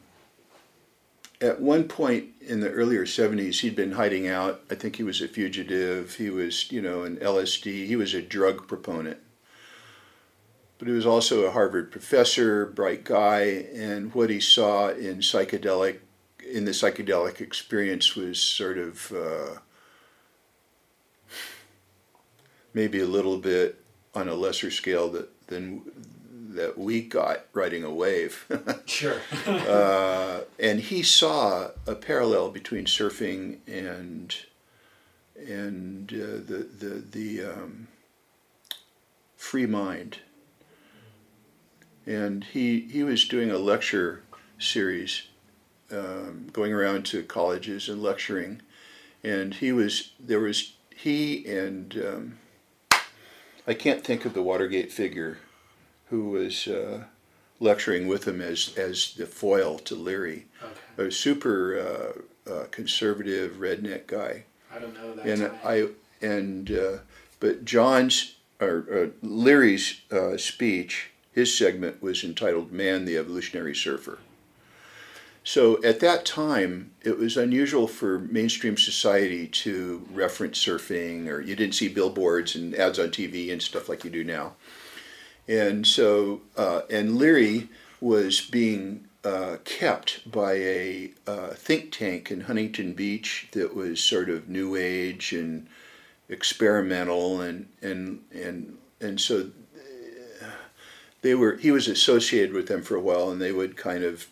[1.39, 4.61] at one point in the earlier 70s, he'd been hiding out.
[4.69, 6.15] I think he was a fugitive.
[6.15, 7.87] He was, you know, an LSD.
[7.87, 9.17] He was a drug proponent.
[10.81, 15.99] But he was also a Harvard professor, bright guy, and what he saw in psychedelic,
[16.51, 19.59] in the psychedelic experience was sort of uh,
[22.73, 23.79] maybe a little bit
[24.15, 25.83] on a lesser scale that, than
[26.55, 28.47] that we got riding a wave.
[28.87, 29.21] Sure.
[29.45, 34.35] uh, and he saw a parallel between surfing and
[35.37, 37.87] and uh, the the the um,
[39.37, 40.17] free mind.
[42.05, 44.23] And he he was doing a lecture
[44.57, 45.23] series,
[45.91, 48.61] um, going around to colleges and lecturing,
[49.23, 52.39] and he was there was he and um,
[53.67, 55.39] I can't think of the Watergate figure
[56.09, 56.67] who was.
[56.67, 57.05] Uh,
[57.61, 60.47] lecturing with him as as the foil to Leary,
[60.97, 61.07] okay.
[61.07, 61.79] a super
[62.47, 64.43] uh, uh, conservative redneck guy,
[64.75, 65.25] I don't know that.
[65.25, 65.59] and time.
[65.63, 65.87] I
[66.21, 66.97] and uh,
[67.39, 74.19] but John's or uh, Leary's uh, speech, his segment was entitled "Man, the Evolutionary Surfer."
[75.43, 81.55] So at that time, it was unusual for mainstream society to reference surfing, or you
[81.55, 84.53] didn't see billboards and ads on TV and stuff like you do now.
[85.47, 87.69] And so, uh, and Leary
[87.99, 94.29] was being uh, kept by a uh, think tank in Huntington Beach that was sort
[94.29, 95.67] of new age and
[96.29, 99.49] experimental, and and and and so
[101.21, 101.57] they were.
[101.57, 104.27] He was associated with them for a while, and they would kind of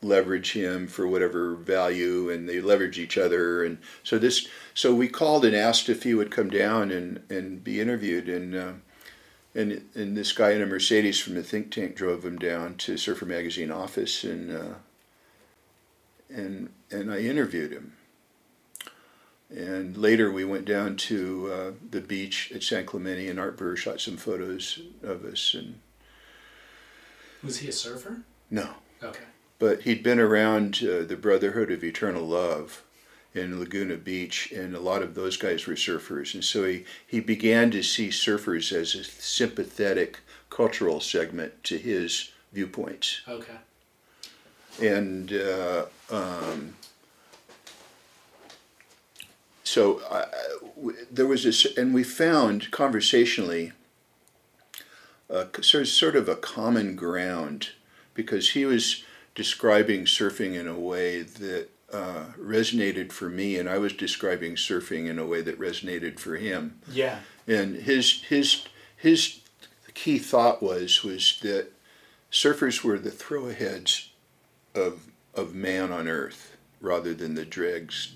[0.00, 5.08] leverage him for whatever value and they leverage each other and so this so we
[5.08, 8.72] called and asked if he would come down and and be interviewed and uh,
[9.58, 12.96] and and this guy in a Mercedes from the think tank drove him down to
[12.96, 14.74] Surfer Magazine office and uh,
[16.30, 17.97] and and I interviewed him.
[19.50, 23.76] And later we went down to uh, the beach at San Clemente and Art Brewer
[23.76, 25.80] shot some photos of us and
[27.42, 28.22] was he a surfer?
[28.50, 28.68] no,
[29.02, 29.24] Okay.
[29.58, 32.82] but he'd been around uh, the Brotherhood of Eternal Love
[33.34, 36.34] in Laguna Beach, and a lot of those guys were surfers.
[36.34, 40.18] And so he, he began to see surfers as a sympathetic
[40.50, 43.20] cultural segment to his viewpoints.
[43.28, 43.58] Okay.
[44.82, 46.74] And uh, um,
[49.68, 50.26] so I-
[50.76, 53.72] w- there was this, and we found conversationally
[55.30, 57.70] uh, sort of- sort of a common ground
[58.14, 59.04] because he was
[59.34, 65.06] describing surfing in a way that uh, resonated for me, and I was describing surfing
[65.06, 66.80] in a way that resonated for him.
[66.90, 67.20] Yeah.
[67.46, 68.64] And his his
[68.96, 69.40] his
[69.94, 71.68] key thought was was that
[72.30, 74.08] surfers were the throwaheads
[74.74, 75.00] of
[75.34, 78.12] of man on earth rather than the dregs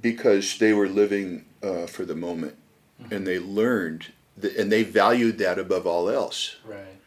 [0.00, 2.56] because they were living uh, for the moment
[3.10, 6.98] and they learned th- and they valued that above all else Right.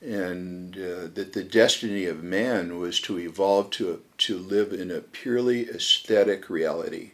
[0.00, 5.00] and uh, that the destiny of man was to evolve to to live in a
[5.00, 7.12] purely aesthetic reality.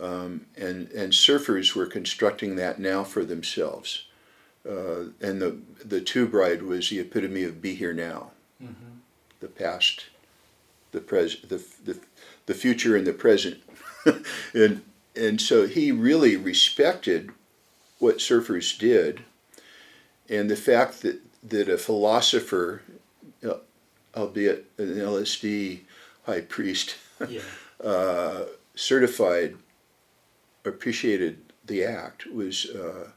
[0.00, 4.04] Um, and and surfers were constructing that now for themselves.
[4.68, 8.30] uh, and the the tube ride was the epitome of be here now,
[9.40, 10.06] the past,
[10.92, 11.98] the present, the, the
[12.48, 13.58] the future and the present,
[14.54, 14.82] and
[15.14, 17.30] and so he really respected
[17.98, 19.20] what surfers did,
[20.28, 22.82] and the fact that that a philosopher,
[23.46, 23.58] uh,
[24.16, 25.80] albeit an LSD
[26.24, 26.96] high priest,
[27.28, 27.42] Yeah.
[27.84, 28.44] uh,
[28.74, 29.56] certified,
[30.64, 33.10] appreciated the act was uh,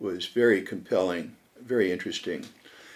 [0.00, 2.46] was very compelling, very interesting,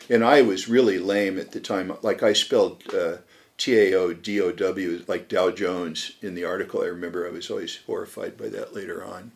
[0.08, 1.92] and I was really lame at the time.
[2.00, 3.18] Like I spelled uh,
[3.58, 6.82] T A O D O W like Dow Jones in the article.
[6.82, 9.32] I remember I was always horrified by that later on.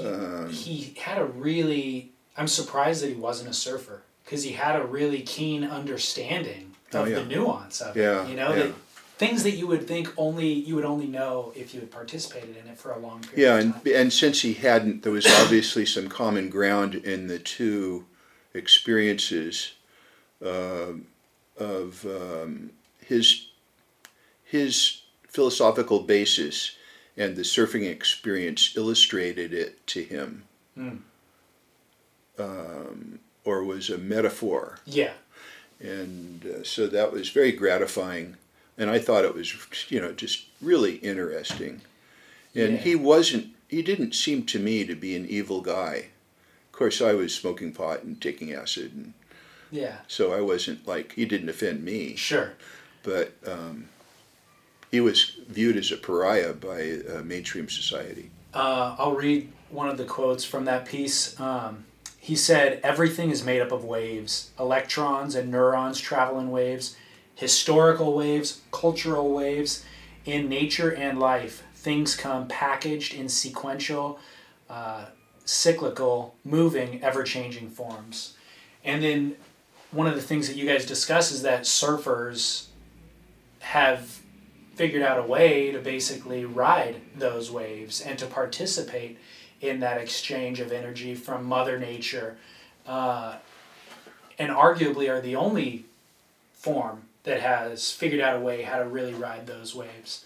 [0.00, 4.80] Um, he had a really i'm surprised that he wasn't a surfer because he had
[4.80, 7.18] a really keen understanding of Oh, yeah.
[7.20, 8.62] the nuance of Yeah, it you know yeah.
[8.66, 8.74] that
[9.18, 12.66] things that you would think only you would only know if you had participated in
[12.66, 15.84] it for a long period Yeah, of and and since he hadn't, there was obviously
[15.86, 18.06] some common ground in the two
[18.54, 19.74] experiences
[20.44, 21.06] um
[21.58, 22.70] of um,
[23.06, 23.48] his
[24.44, 26.76] his philosophical basis
[27.16, 30.44] and the surfing experience illustrated it to him,
[30.74, 30.96] Hmm.
[32.38, 35.12] um, or was a metaphor, yeah
[35.80, 38.36] and uh, so that was very gratifying,
[38.78, 39.52] and I thought it was
[39.88, 41.82] you know just really interesting.
[42.56, 42.78] And Yeah.
[42.78, 46.10] he wasn't, he didn't seem to me to be an evil guy.
[46.68, 49.12] Of course, I was smoking pot and taking acid, and
[49.74, 52.54] yeah so I wasn't like, he didn't offend me, sure
[53.02, 53.88] but um,
[54.90, 58.30] he was viewed as a pariah by uh, mainstream society.
[58.54, 61.38] uh, I'll read one of the quotes from that piece.
[61.38, 61.84] Um,
[62.18, 64.50] he said, Everything is made up of waves.
[64.58, 66.96] Electrons and neurons travel in waves,
[67.34, 69.84] historical waves, cultural waves.
[70.24, 74.18] In nature and life, things come packaged in sequential,
[74.70, 75.06] uh,
[75.44, 78.34] cyclical, moving, ever changing forms.
[78.82, 79.36] And then
[79.94, 82.66] one of the things that you guys discuss is that surfers
[83.60, 84.20] have
[84.74, 89.16] figured out a way to basically ride those waves and to participate
[89.60, 92.36] in that exchange of energy from Mother Nature,
[92.86, 93.36] uh,
[94.38, 95.84] and arguably are the only
[96.52, 100.24] form that has figured out a way how to really ride those waves.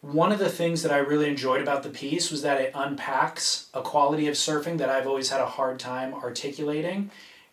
[0.00, 3.68] One of the things that I really enjoyed about the piece was that it unpacks
[3.74, 7.10] a quality of surfing that I've always had a hard time articulating.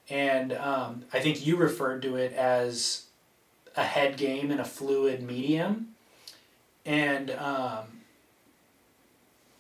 [0.10, 3.04] And um, I think you referred to it as
[3.76, 5.90] a head game in a fluid medium.
[6.86, 7.86] And um,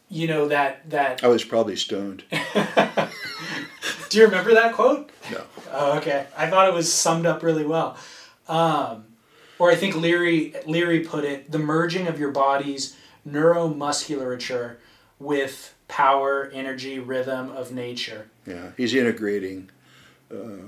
[0.09, 2.23] you know that that I was probably stoned.
[4.09, 5.11] do you remember that quote?
[5.31, 5.43] No.
[5.71, 6.27] Oh, okay.
[6.37, 7.97] I thought it was summed up really well.
[8.47, 9.05] Um,
[9.59, 12.95] or I think Leary Leary put it: the merging of your body's
[13.27, 14.77] neuromusculature
[15.19, 18.27] with power, energy, rhythm of nature.
[18.45, 19.69] Yeah, he's integrating,
[20.31, 20.67] uh,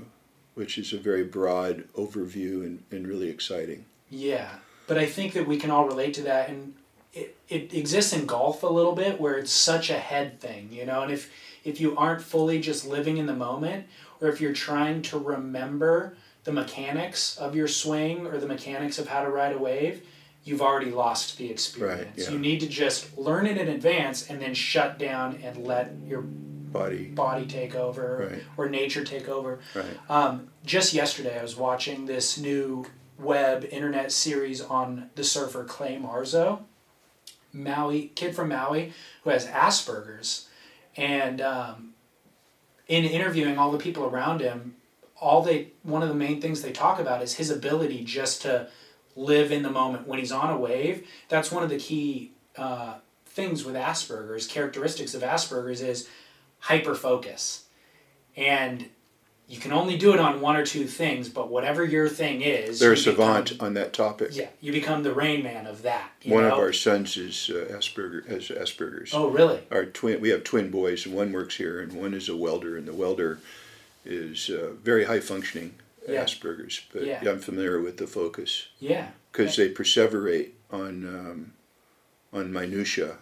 [0.54, 3.84] which is a very broad overview and, and really exciting.
[4.10, 4.50] Yeah,
[4.86, 6.74] but I think that we can all relate to that, and
[7.12, 10.84] it, it exists in golf a little bit where it's such a head thing, you
[10.84, 11.02] know.
[11.02, 11.30] And if
[11.64, 13.86] if you aren't fully just living in the moment,
[14.20, 19.08] or if you're trying to remember the mechanics of your swing or the mechanics of
[19.08, 20.02] how to ride a wave,
[20.44, 22.16] you've already lost the experience.
[22.16, 22.30] yeah.
[22.30, 26.24] You need to just learn it in advance and then shut down and let your
[26.72, 28.42] Body, body take over Right.
[28.56, 29.58] or nature takeover.
[29.74, 29.84] right?
[30.08, 32.86] Um, just yesterday, I was watching this new
[33.18, 36.60] web internet series on the surfer Clay Marzo,
[37.52, 38.92] Maui kid from Maui
[39.24, 40.48] who has Asperger's,
[40.96, 41.94] and um,
[42.86, 44.76] in interviewing all the people around him,
[45.20, 48.68] all they one of the main things they talk about is his ability just to
[49.16, 51.06] live in the moment when he's on a wave.
[51.28, 52.94] That's one of the key uh,
[53.26, 54.46] things with Asperger's.
[54.46, 56.08] Characteristics of Asperger's is
[56.60, 57.64] hyper focus,
[58.36, 58.86] and
[59.48, 61.28] you can only do it on one or two things.
[61.28, 64.30] But whatever your thing is, They're a savant become- on that topic.
[64.32, 66.10] yeah, you become the rain man of that.
[66.22, 66.52] you One know?
[66.52, 69.12] of our sons is uh, Asperger has Asperger's.
[69.12, 69.60] Oh, really?
[69.70, 72.76] Our twin, we have twin boys, and one works here, and one is a welder,
[72.76, 73.40] and the welder
[74.04, 75.74] is uh, very high functioning
[76.08, 76.24] Yeah.
[76.24, 76.80] Asperger's.
[76.92, 77.20] But Yeah.
[77.28, 79.08] I'm familiar with the focus Yeah.
[79.32, 81.52] because they perseverate on um,
[82.32, 83.16] on minutia,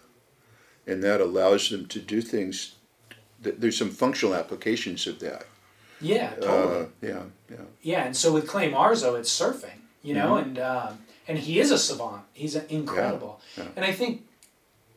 [0.85, 2.75] and that allows them to do things.
[3.41, 5.45] There's some functional applications of that.
[6.01, 6.83] Yeah, totally.
[6.83, 7.57] Uh, yeah, yeah.
[7.81, 11.71] Yeah, and so with Clay Marzo, it's surfing, you know, and um, and he is
[11.71, 12.23] a savant.
[12.33, 13.61] He's incredible, Mm-hmm.
[13.61, 13.73] yeah.
[13.75, 14.23] and I think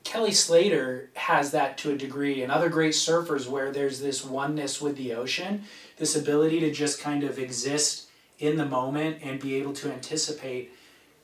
[0.04, 4.80] Kelly Slater has that to a degree, and other great surfers where there's this oneness
[4.80, 5.64] with the ocean,
[5.98, 10.72] this ability to just kind of exist in the moment and be able to anticipate,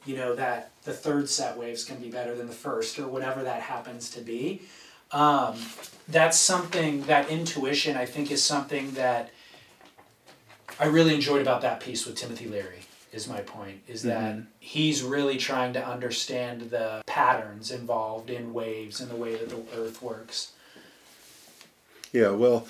[0.06, 3.42] you know, that the third set waves to be better than the first or whatever
[3.42, 4.62] that happens to be.
[5.10, 5.56] Um,
[6.08, 9.30] that's something that intuition I think is something that
[10.80, 12.80] I really enjoyed about that piece with Timothy Leary.
[13.10, 14.08] Is my point is mm-hmm.
[14.10, 19.48] that he's really trying to understand the patterns involved in waves and the way that
[19.48, 20.52] the Earth works.
[22.12, 22.66] Yeah, well,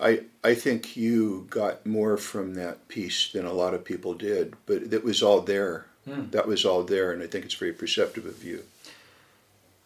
[0.00, 4.54] I I think you got more from that piece than a lot of people did,
[4.66, 5.86] but it was all there.
[6.04, 6.30] Hmm.
[6.30, 8.64] That was all there, and I think it's very perceptive of you.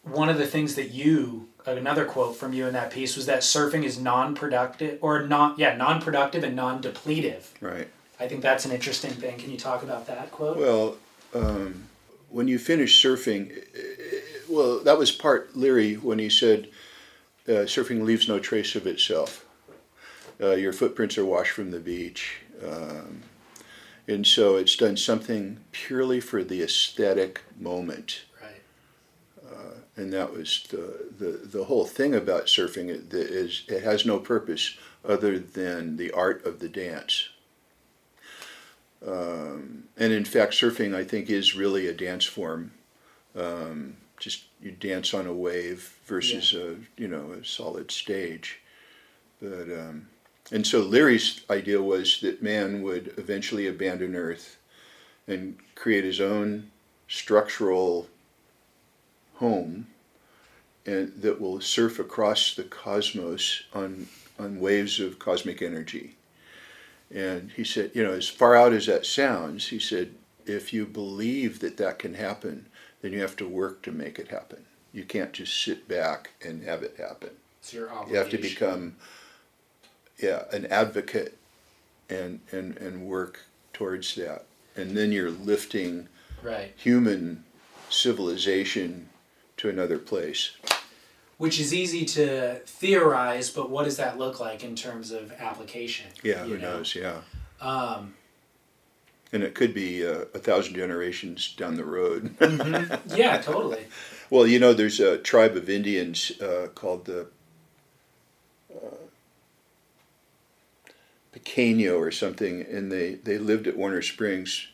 [0.06, 3.40] One of the things that you another quote from you in that piece was that
[3.40, 7.88] surfing is non-productive or not yeah non-productive and non-depletive Right.
[8.20, 10.96] i think that's an interesting thing can you talk about that quote Well,
[11.34, 11.84] um,
[12.28, 16.68] when you finish surfing, eh, well, that was part Leary when he said,
[17.48, 19.44] uh, "Surfing leaves no trace of itself.
[20.40, 23.22] Uh, your footprints are washed from the beach." Um,
[24.08, 28.22] and so it's done something purely for the aesthetic moment.
[29.96, 34.18] And that was the, the, the whole thing about surfing it- is it has no
[34.18, 37.28] purpose other than the art of the dance.
[39.06, 42.72] Um, and in fact surfing i think is really a dance form.
[43.36, 48.60] Um, just you dance on a wave versus a you know a solid stage.
[49.40, 50.08] But um,
[50.50, 54.56] and so leary's idea was that man would eventually abandon earth
[55.28, 56.70] and create his own
[57.08, 58.08] structural
[59.36, 59.86] home
[60.84, 64.06] and that will surf across the cosmos on
[64.38, 66.14] on waves of cosmic energy.
[67.14, 70.14] And he said, you know, as far out as that sounds, he said,
[70.44, 72.66] if you believe that that can happen,
[73.00, 74.64] then you have to work to make it happen.
[74.92, 77.30] You can't just sit back and have it happen.
[77.60, 78.12] it's your obligation.
[78.12, 78.96] You have to become,
[80.18, 81.38] yeah, an advocate,
[82.08, 83.40] and and and work
[83.72, 84.44] towards that.
[84.76, 86.08] And then you're lifting
[86.42, 87.44] right human
[87.88, 89.08] civilization
[89.58, 90.52] to another place.
[91.38, 96.06] which is easy to theorize but what does that look like in terms of application
[96.22, 96.76] Yeah, you who know?
[96.78, 96.94] knows?
[96.94, 97.20] Yeah,
[97.60, 98.14] um,
[99.32, 102.34] and it could be uh, a thousand generations down the road.
[103.14, 103.84] yeah totally
[104.30, 107.28] well, you know, there's a tribe of Indians uh, called the
[108.74, 108.96] uh,
[111.34, 114.68] Cupeño or something, and they they lived at Warner Springs,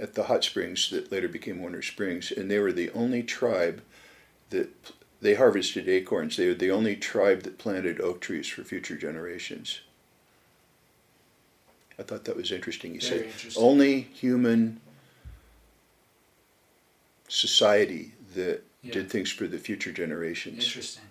[0.00, 3.82] at the hot springs that later became Warner Springs, and they were the only tribe
[4.50, 6.36] that they harvested acorns.
[6.36, 9.80] They were the only tribe that planted oak trees for future generations.
[11.98, 12.92] I thought that was interesting.
[12.92, 13.62] He Very said interesting.
[13.62, 14.80] only human
[17.28, 18.92] society that Yeah.
[18.92, 20.64] did things for the future generations.
[20.64, 21.04] Interesting.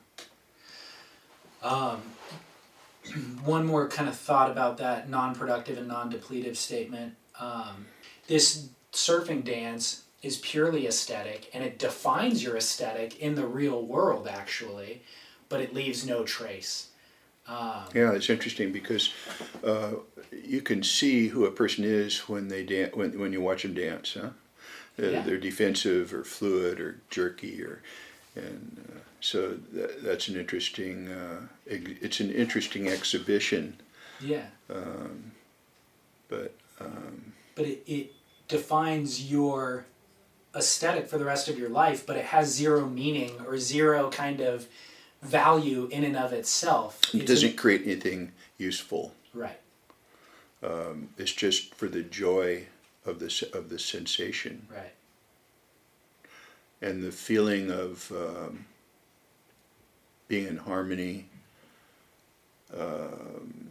[1.61, 2.01] Um,
[3.43, 7.15] one more kind of thought about that non-productive and non-depletive statement.
[7.39, 7.87] Um,
[8.27, 14.27] this surfing dance is purely aesthetic, and it defines your aesthetic in the real world,
[14.27, 15.03] actually,
[15.49, 16.89] but it leaves no trace.
[17.47, 19.13] Um, Yeah, it's interesting because
[19.63, 19.91] uh,
[20.31, 23.75] you can see who a person is when they dan- when when you watch them
[23.75, 24.15] dance.
[24.19, 24.29] Huh?
[24.97, 25.21] Uh, Yeah.
[25.21, 27.83] They're defensive or fluid or jerky or,
[28.35, 31.07] and uh, so that, that's an interesting.
[31.07, 33.79] Uh, it's an interesting exhibition,
[34.19, 34.47] yeah,
[36.29, 38.13] but um, but it, it
[38.47, 39.85] defines your
[40.55, 44.39] aesthetic for the rest of your life, but it has zero meaning or zero kind
[44.41, 44.67] of
[45.21, 47.01] value in and of itself.
[47.13, 49.13] it It's doesn't create anything useful.
[49.33, 49.59] right.
[50.63, 52.65] Um, it's just for the joy
[53.05, 54.67] of the of the sensation.
[54.71, 54.93] Right.
[56.81, 58.65] and the feeling of um,
[60.27, 61.27] being in harmony
[62.75, 63.69] um,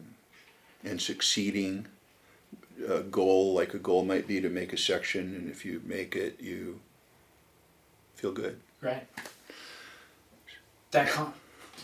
[0.84, 1.86] and succeeding.
[2.88, 6.16] A goal, like a goal, might be to make a section, and if you make
[6.16, 6.80] it, you
[8.16, 8.60] feel good.
[8.80, 9.06] Right.
[10.90, 11.34] That con-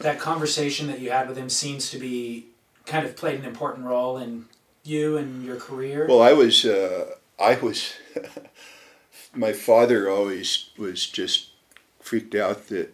[0.00, 2.46] that conversation that you had with him seems to be
[2.86, 4.46] kind of played an important role in
[4.82, 6.06] you and your career.
[6.08, 7.94] Well, I was, uh, I was,
[9.34, 11.50] my father always was just
[12.00, 12.92] freaked out that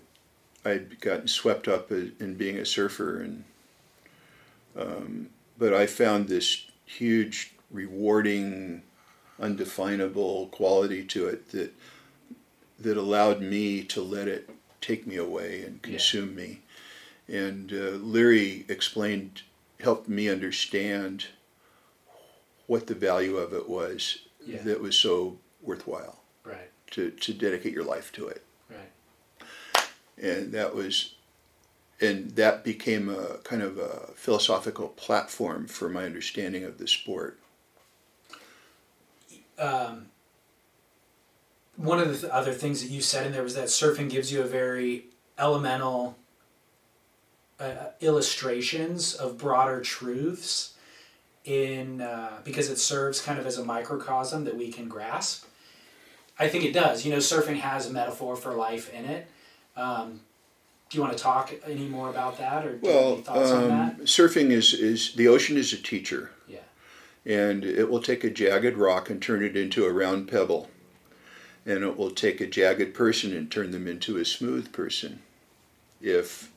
[0.65, 3.45] I'd gotten swept up in in being a surfer, and
[4.77, 5.29] um,
[5.59, 8.83] but I found this huge, rewarding,
[9.41, 11.73] undefinable quality to it that
[12.79, 14.51] that allowed me to let it
[14.83, 15.91] take me away and Yeah.
[15.93, 16.61] consume me.
[17.27, 19.43] And uh, Leary explained,
[19.81, 21.27] helped me understand
[22.67, 24.63] what the value of it was Yeah.
[24.63, 26.71] that was so worthwhile right.
[26.93, 28.45] to, to dedicate your life to it.
[28.69, 29.85] Right.
[30.19, 31.15] And that was,
[32.01, 37.39] and that became a kind of a philosophical platform for my understanding of the sport.
[39.59, 40.07] Um,
[41.77, 44.33] one of the th- other things that you said in there was that surfing gives
[44.33, 45.07] you a very
[45.39, 46.17] elemental
[47.61, 50.75] uh, illustrations of broader truths
[51.45, 55.45] in uh, because it serves kind of as a microcosm that we can grasp.
[56.39, 57.05] I think it does.
[57.05, 59.27] You know, surfing has a metaphor for life in it.
[59.77, 60.21] Um,
[60.89, 63.23] do you want to talk any more about that, or do you have any Well,
[63.23, 63.95] thoughts on that?
[63.95, 66.31] um, surfing is, is the ocean is a teacher,
[67.27, 70.71] and it will take a jagged rock and turn it into a round pebble,
[71.67, 75.21] and it will take a jagged person and turn them into a smooth person,
[76.01, 76.53] if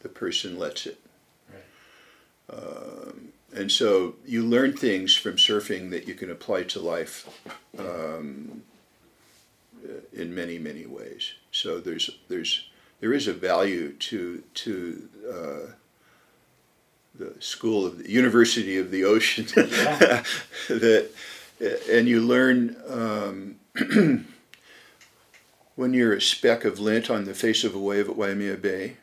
[0.00, 0.98] the person lets it.
[1.48, 2.58] Right.
[2.58, 7.28] Um, and so you learn things from surfing that you can apply to life
[7.78, 8.62] um,
[10.12, 11.32] in many many ways.
[11.52, 12.68] So there's there's
[13.00, 15.72] there is a value to to uh,
[17.20, 19.46] the school of the University of the Ocean.
[19.54, 20.24] Yeah.
[20.68, 21.10] that
[21.60, 23.56] and you learn um,
[25.76, 28.96] when you're a speck of lint on the face of a wave at Waimea Bay,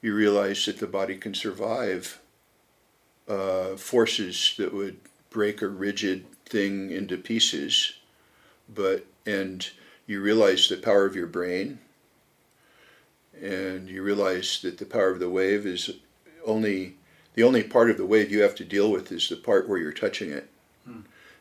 [0.00, 2.20] you realize that the body can survive
[3.28, 4.98] uh, forces that would
[5.30, 7.94] break a rigid thing into pieces,
[8.68, 9.70] but and
[10.06, 11.78] you realize the power of your brain,
[13.40, 15.90] and you realize that the power of the wave is
[16.44, 16.96] only
[17.34, 19.78] the only part of the wave you have to deal with is the part where
[19.78, 20.48] you're touching it.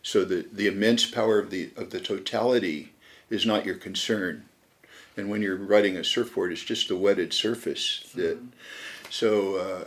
[0.03, 2.93] So the, the immense power of the of the totality
[3.29, 4.45] is not your concern.
[5.15, 8.39] And when you're riding a surfboard, it's just a wetted surface that.
[9.09, 9.83] So, uh,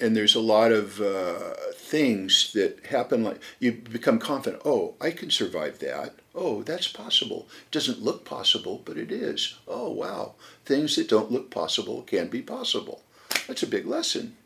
[0.00, 3.22] and there's a lot of uh, things that happen.
[3.22, 4.62] Like you become confident.
[4.64, 6.14] Oh, I can survive that.
[6.34, 7.46] Oh, that's possible.
[7.66, 9.58] It doesn't look possible, but it is.
[9.68, 10.34] Oh, wow.
[10.64, 13.02] Things that don't look possible can be possible.
[13.46, 14.36] That's a big lesson.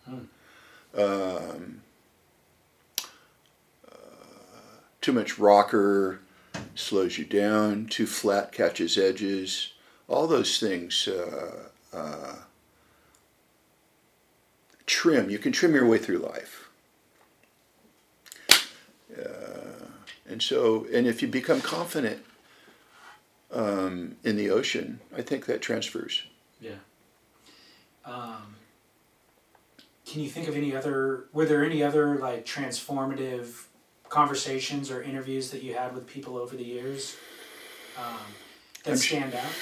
[0.97, 1.83] Um,
[5.01, 6.21] too much rocker
[6.75, 7.87] slows you down.
[7.87, 9.73] Too flat catches edges.
[10.09, 11.07] All those things.
[11.07, 12.35] Uh, uh,
[14.87, 15.31] trim.
[15.31, 16.69] You can trim your way through life.
[19.17, 19.87] Uh,
[20.29, 22.25] and so, and if you become confident
[23.53, 26.25] um, in the ocean, I think that transfers.
[26.61, 26.81] Yeah.
[28.05, 28.57] Um,
[30.17, 31.27] can you think of any other?
[31.35, 33.65] Were there any other like transformative
[34.09, 37.17] conversations or interviews that you had with people over the years
[37.99, 38.17] um,
[38.85, 39.53] that I'm stand out?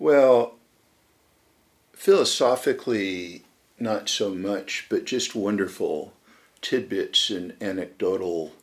[0.00, 0.56] Well,
[1.92, 3.44] philosophically,
[3.78, 6.14] not so much, but just wonderful
[6.62, 8.54] tidbits and anecdotal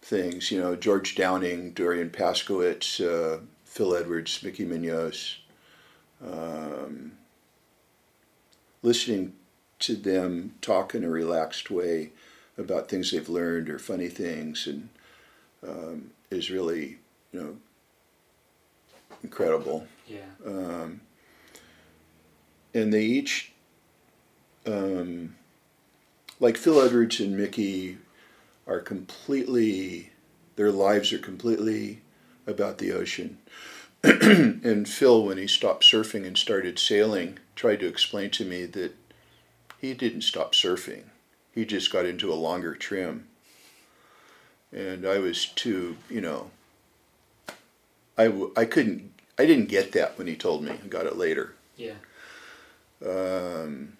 [0.00, 0.50] things.
[0.50, 5.40] You know, George Downing, Dorian Paskowitz, uh, Phil Edwards, Mickey Munoz.
[6.26, 7.12] Um,
[8.84, 9.32] listening
[9.80, 12.10] to them talk in a relaxed way
[12.56, 14.88] about things they've learned or funny things, and
[15.66, 16.98] um, is really,
[17.32, 17.56] you know,
[19.22, 20.20] incredible Yeah.
[20.46, 21.00] um,
[22.74, 23.52] and they each,
[24.66, 25.34] um,
[26.38, 27.98] like Phil Edwards and Mickey,
[28.66, 30.10] are completely,
[30.56, 32.02] their lives are completely
[32.46, 33.38] about the ocean.
[34.22, 38.94] and Phil, when he stopped surfing and started sailing, tried to explain to me that
[39.78, 41.04] he didn't stop surfing.
[41.54, 43.28] He just got into a longer trim.
[44.70, 46.50] And I was too, you know,
[48.18, 50.72] I, w- I couldn't, I didn't get that when he told me.
[50.72, 51.54] I got it later.
[51.78, 51.94] Yeah.
[53.02, 53.96] Um,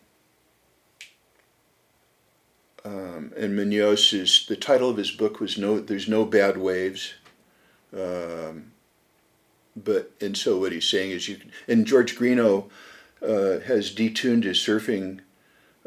[2.85, 7.15] um, and Munoz's, the title of his book was no, there's no bad waves.
[7.97, 8.73] Um,
[9.77, 12.65] but, and so what he's saying is you, and George Greenough
[13.23, 15.21] uh, has detuned his surfing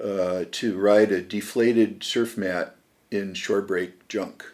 [0.01, 2.75] uh, to ride a deflated surf mat
[3.11, 4.45] in shorebreak junk.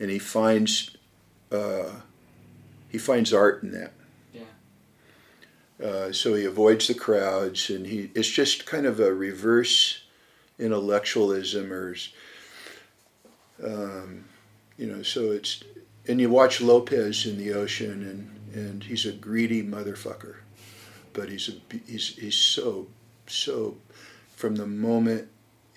[0.00, 0.96] And he finds,
[1.52, 2.00] uh,
[2.88, 3.92] he finds art in that.
[4.32, 5.86] Yeah.
[5.86, 10.02] Uh, so he avoids the crowds, and he it's just kind of a reverse
[10.58, 11.96] intellectualism, or
[13.62, 14.24] um,
[14.76, 15.02] you know.
[15.02, 15.62] So it's
[16.06, 20.36] and you watch Lopez in the ocean, and and he's a greedy motherfucker,
[21.12, 22.86] but he's a he's he's so
[23.26, 23.76] so
[24.36, 25.28] from the moment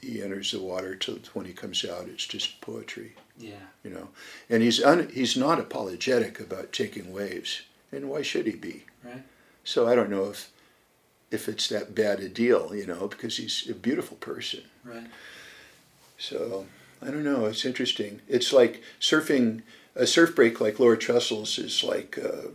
[0.02, 3.66] he enters the water till when he comes out, it's just poetry Yeah.
[3.84, 4.10] you know.
[4.50, 7.62] And he's un, he's not apologetic about taking waves,
[7.92, 8.86] and why should he be?
[9.04, 9.24] Right.
[9.64, 10.50] So I don't know if
[11.32, 14.62] if it's that bad a deal, you know, because he's a beautiful person.
[14.86, 15.08] Right.
[16.18, 16.66] So
[17.02, 17.46] I don't know.
[17.46, 18.22] It's interesting.
[18.28, 19.62] It's like surfing
[19.98, 22.48] a surf break like Lower Trestles is like uh,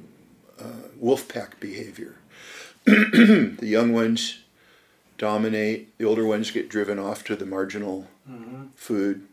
[0.62, 2.16] uh, wolf pack behavior.
[2.84, 4.38] the young ones
[5.18, 5.96] dominate.
[5.98, 8.66] The older ones get driven off to the marginal Mm-hmm.
[8.76, 9.26] food.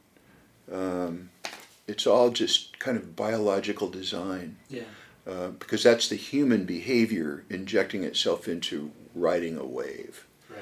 [0.72, 1.30] Um,
[1.88, 4.58] it's all just kind of biological design.
[4.68, 4.82] Yeah.
[5.28, 10.26] uh, because that's the human behavior injecting itself into riding a wave.
[10.50, 10.60] Right.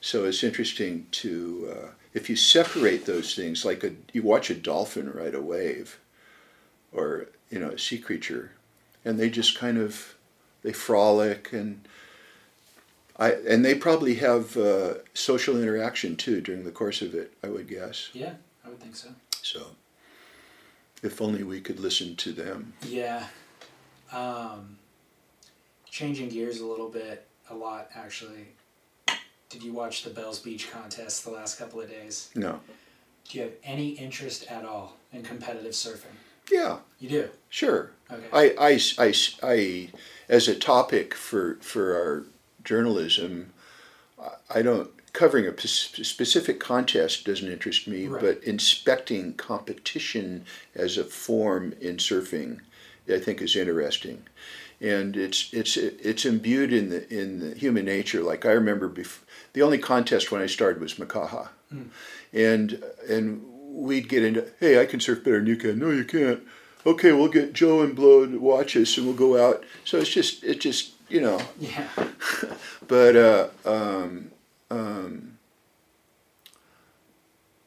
[0.00, 4.54] So it's interesting to uh, if you separate those things, like a you watch a
[4.54, 5.98] dolphin ride a wave,
[6.94, 8.52] or you know a sea creature,
[9.04, 10.14] and they just kind of
[10.62, 11.86] they frolic and
[13.18, 17.32] I and they probably have uh, social interaction too during the course of it.
[17.42, 18.10] I would guess.
[18.12, 18.34] Yeah,
[18.64, 19.10] I would think so.
[19.42, 19.66] So
[21.02, 22.72] if only we could listen to them.
[22.86, 23.26] Yeah.
[24.12, 24.78] Um,
[25.88, 28.48] changing gears a little bit, a lot actually.
[29.50, 32.30] Did you watch the Bells Beach contest the last couple of days?
[32.34, 32.58] No.
[33.28, 36.16] Do you have any interest at all in competitive surfing?
[36.50, 36.78] Yeah.
[36.98, 37.28] You do.
[37.48, 37.90] Sure.
[38.10, 38.26] Okay.
[38.32, 38.54] I,
[38.98, 39.88] I, I, I,
[40.28, 42.24] as a topic for, for our
[42.64, 43.52] journalism,
[44.50, 48.20] I- don't, covering a p- specific contest doesn't interest me, Right.
[48.22, 52.60] but inspecting competition as a form in surfing,
[53.08, 54.24] I think is interesting.
[54.80, 58.22] And it's, it's, it's imbued in the, in the human nature.
[58.22, 59.20] Like I remember bef-
[59.52, 61.48] the only contest when I started was Makaha.
[61.70, 61.82] Hmm.
[62.32, 65.78] And, and we'd get into, hey, I can surf better than you can.
[65.78, 66.42] No, you can't.
[66.86, 69.64] Okay, we'll get Joe and Blow to watch us, and we'll go out.
[69.84, 71.40] So it's just, it just, you know.
[71.58, 71.88] yeah.
[72.86, 74.30] But uh, um,
[74.70, 75.38] um,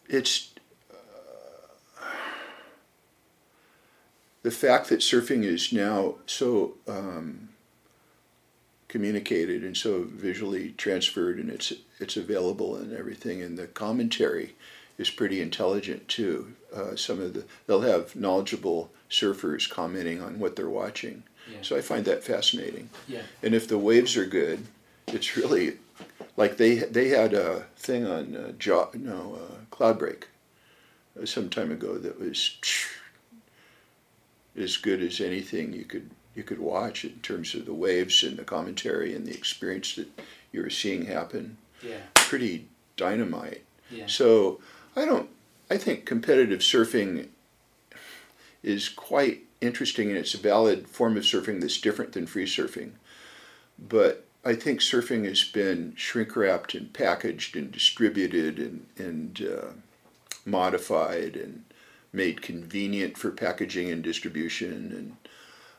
[0.07, 0.53] it's
[1.99, 2.05] uh,
[4.43, 7.49] the fact that surfing is now so um,
[8.87, 14.53] communicated and so visually transferred, and it's it's available and everything, and the commentary
[14.97, 16.53] is pretty intelligent too.
[16.75, 21.23] Uh, some of the they'll have knowledgeable surfers commenting on what they're watching.
[21.51, 21.59] Yeah.
[21.61, 22.89] So I find that fascinating.
[23.07, 23.21] Yeah.
[23.41, 24.65] And if the waves are good,
[25.07, 25.77] it's really
[26.35, 30.23] like they they had a thing on uh, jaw no uh, Cloudbreak
[31.21, 32.57] uh, some time ago that was
[34.57, 38.37] as good as anything you could you could watch in terms of the waves and
[38.37, 40.07] the commentary and the experience that
[40.51, 41.57] you were seeing happen.
[41.81, 41.97] Yeah.
[42.13, 43.63] Pretty dynamite.
[43.89, 44.05] Yeah.
[44.05, 44.59] So
[44.97, 45.29] I don't.
[45.69, 47.27] I think competitive surfing
[48.63, 52.91] is quite interesting, and it's a valid form of surfing that's different than free surfing.
[53.77, 59.67] But I think surfing has been shrink wrapped and packaged and distributed and and uh,
[60.45, 61.63] modified and
[62.11, 65.17] made convenient for packaging and distribution and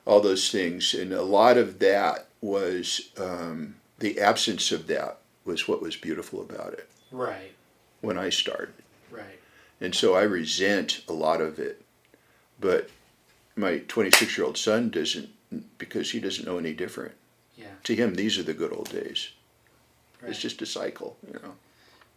[0.07, 0.95] all those things.
[0.95, 6.41] And a lot of that was um, the absence of that was what was beautiful
[6.41, 7.53] about it Right.
[8.01, 8.75] when I started.
[9.11, 9.39] Right.
[9.81, 11.83] And so I resent a lot of it.
[12.61, 12.91] But
[13.57, 15.29] my 26 year old son doesn't,
[15.79, 17.15] because he doesn't know any different.
[17.57, 17.67] Yeah.
[17.85, 19.31] To him, these are the good old days.
[20.21, 20.31] Right.
[20.31, 21.55] It's just a cycle, you know.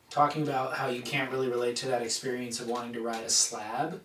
[0.10, 3.30] talking about how you can't really relate to that experience of wanting to ride a
[3.30, 4.02] slab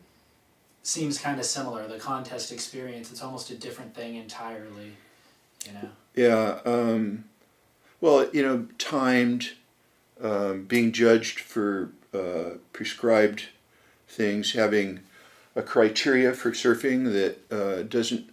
[0.83, 1.89] seems kind of similar.
[1.89, 4.93] The contest experience, it's almost a different thing entirely.
[5.67, 5.89] You know.
[6.15, 6.61] Yeah.
[6.65, 7.25] Um,
[8.01, 9.53] well, you know, timed,
[10.21, 13.49] um, being judged for uh, prescribed
[14.09, 15.01] things, having
[15.55, 18.31] a criteria for surfing that uh, doesn't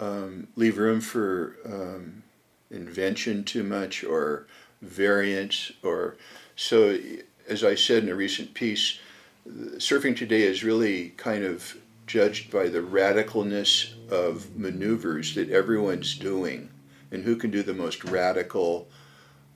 [0.00, 2.22] um, leave room for um,
[2.70, 4.46] invention too much or
[4.80, 6.16] variance or
[6.56, 6.98] so.
[7.48, 8.98] As I said in a recent piece,
[9.76, 16.68] surfing today is really kind of judged by the radicalness of maneuvers that everyone's doing,
[17.10, 18.86] and who can do the most radical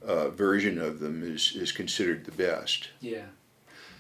[0.07, 2.89] uh, version of them is, is considered the best.
[3.01, 3.25] Yeah.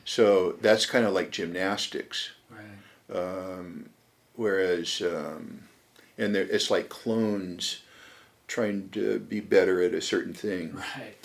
[0.04, 3.16] So that's kind of like gymnastics, Right.
[3.18, 3.90] um,
[4.36, 5.64] whereas, um,
[6.16, 7.82] and they're- it's like clones
[8.46, 10.74] trying to be better at a certain thing.
[10.74, 11.16] Right.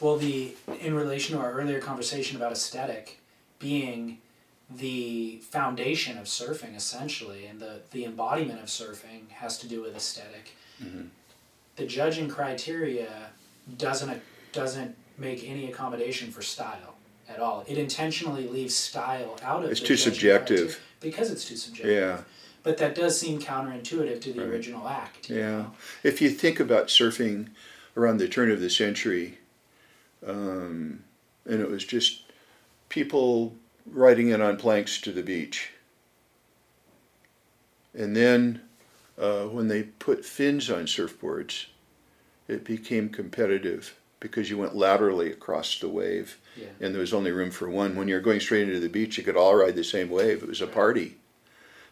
[0.00, 3.20] Well, the in relation to our earlier conversation about aesthetic
[3.60, 4.18] being
[4.68, 9.94] the foundation of surfing, essentially, and the the embodiment of surfing has to do with
[9.94, 10.56] esthetic
[11.76, 13.30] The judging criteria
[13.78, 16.94] doesn't doesn't make any accommodation for style
[17.28, 17.64] at all.
[17.66, 19.72] It intentionally leaves style out of it.
[19.72, 20.80] It's the too subjective.
[21.00, 21.92] because it's too subjective.
[21.92, 22.20] Yeah.
[22.62, 24.48] But that does seem counterintuitive to the Right.
[24.48, 25.30] original act.
[25.30, 25.36] Yeah.
[25.50, 25.72] know?
[26.02, 27.48] If you think about surfing
[27.96, 29.38] around the turn of the century,
[30.26, 31.04] um,
[31.44, 32.22] and it was just
[32.88, 33.54] people
[33.86, 35.70] riding in on planks to the beach.
[37.94, 38.60] And then
[39.18, 41.66] uh, when they put fins on surfboards,
[42.48, 46.68] it became competitive because you went laterally across the wave Yeah.
[46.80, 47.96] and there was only room for one.
[47.96, 50.42] When you're going straight into the beach, you could all ride the same wave.
[50.42, 51.16] It was a party.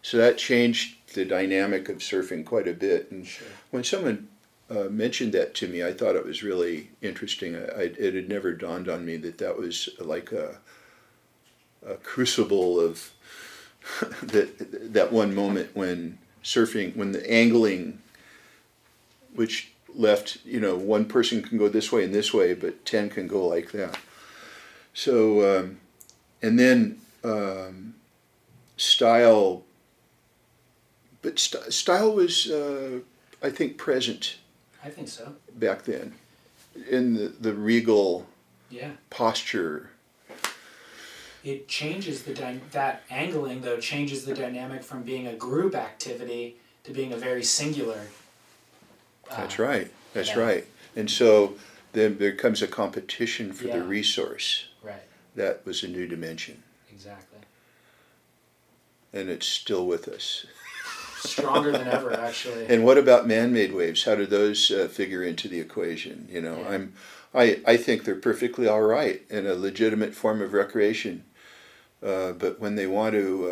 [0.03, 3.11] So that changed the dynamic of surfing quite a bit.
[3.11, 3.47] And Sure.
[3.71, 4.29] when someone
[4.71, 7.55] uh, mentioned that to me, I thought it was really interesting.
[7.57, 10.59] I, I, it had never dawned on me that that was like a,
[11.87, 13.11] a crucible of
[14.23, 17.99] that that one moment when surfing when the angling,
[19.35, 23.09] which left you know one person can go this way and this way, but ten
[23.11, 23.99] can go like that.
[24.93, 25.79] So um,
[26.43, 27.95] and then um,
[28.77, 29.63] style,
[31.23, 33.01] but st- style was uh,
[33.43, 34.37] I think present
[34.85, 35.35] I think so.
[35.55, 36.15] back then
[36.91, 38.27] in the, the regal
[38.71, 38.91] Yeah.
[39.11, 39.91] posture.
[41.45, 42.33] It changes the
[42.73, 47.45] that angling though changes the dynamic from being a group activity to being a very
[47.45, 48.01] singular.
[49.31, 49.91] Uh, That's right.
[50.13, 50.39] That's yeah.
[50.39, 50.67] right.
[50.97, 51.55] And so
[51.93, 54.67] then there comes a competition for the resource.
[54.83, 55.03] Right.
[55.35, 56.63] That was a new dimension,
[56.93, 57.41] Exactly.
[59.13, 60.47] and it's still with us.
[61.19, 62.67] Stronger than ever, actually.
[62.67, 64.05] And what about man-made waves?
[64.05, 66.29] How do those uh, figure into the equation?
[66.31, 66.69] You know, Yeah.
[66.69, 66.93] I'm,
[67.35, 71.25] I, I think they're perfectly all right and a legitimate form of recreation.
[72.03, 73.51] Uh, but when they want to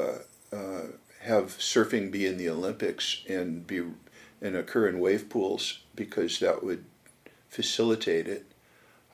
[0.53, 0.83] uh, uh,
[1.23, 3.83] have surfing be in the Olympics and be
[4.43, 6.85] and occur in wave pools because that would
[7.49, 8.45] facilitate it,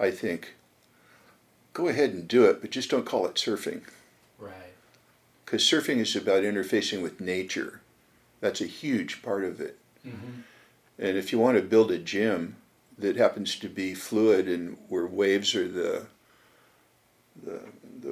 [0.00, 0.54] I think.
[1.74, 3.82] Go ahead and do it, but just don't call it surfing
[4.38, 4.74] right.
[5.44, 7.80] because surfing is about interfacing with nature.
[8.40, 9.78] That's a huge part of it.
[10.02, 10.40] hmm
[10.98, 12.56] And if you want to build a gym
[12.98, 16.06] that happens to be fluid and where waves are the
[17.44, 17.60] the,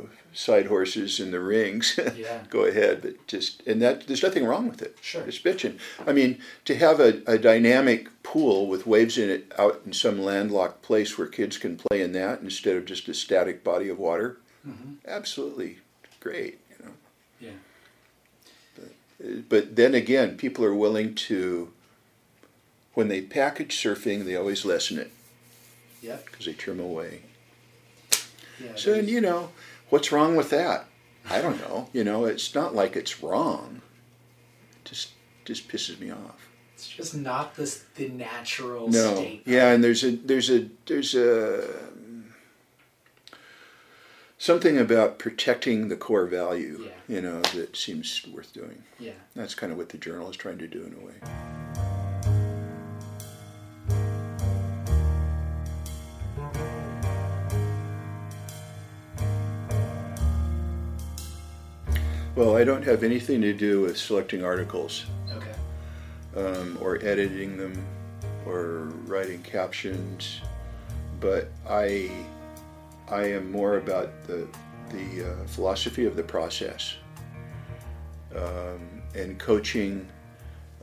[0.02, 2.42] the side horses and the rings, Yeah.
[2.50, 3.02] go ahead.
[3.02, 4.96] But just and that there's nothing wrong with it.
[5.00, 5.22] Sure.
[5.26, 5.78] It's bitching.
[6.06, 10.20] I mean, to have a, a dynamic pool with waves in it out in some
[10.20, 13.98] landlocked place where kids can play in that instead of just a static body of
[13.98, 15.78] water, hmm absolutely
[16.20, 16.58] great.
[16.70, 16.92] You know.
[17.40, 17.50] Yeah.
[19.48, 21.72] but then again, people are willing to,
[22.94, 25.10] when they package surfing, they always lessen it
[26.02, 26.26] Yep.
[26.26, 27.22] because they trim away.
[28.62, 28.72] Yeah.
[28.76, 29.50] So, and you know,
[29.90, 30.86] what's wrong with that?
[31.28, 31.88] I don't know.
[31.92, 33.82] You know, it's not like it's wrong.
[34.84, 35.10] Just,
[35.44, 36.48] just pisses me off.
[36.74, 39.42] it's just not this the natural No, state.
[39.46, 41.68] yeah, and there's a, there's a, there's a
[44.38, 46.84] something about protecting the core value.
[47.08, 47.16] Yeah.
[47.16, 48.82] You know, that seems worth doing.
[49.00, 49.12] Yeah.
[49.34, 51.95] That's kind of what the journal is trying to do in a way.
[62.36, 65.54] Well, I don't have anything to do with selecting articles Okay.
[66.36, 67.82] um, or editing them
[68.44, 70.42] or writing captions,
[71.18, 72.10] but I
[73.08, 74.46] I am more about the
[74.90, 76.96] the uh, philosophy of the process
[78.36, 80.06] um, and coaching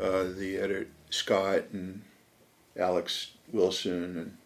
[0.02, 2.02] uh, the editor Scott and
[2.76, 4.38] Alex Wilson and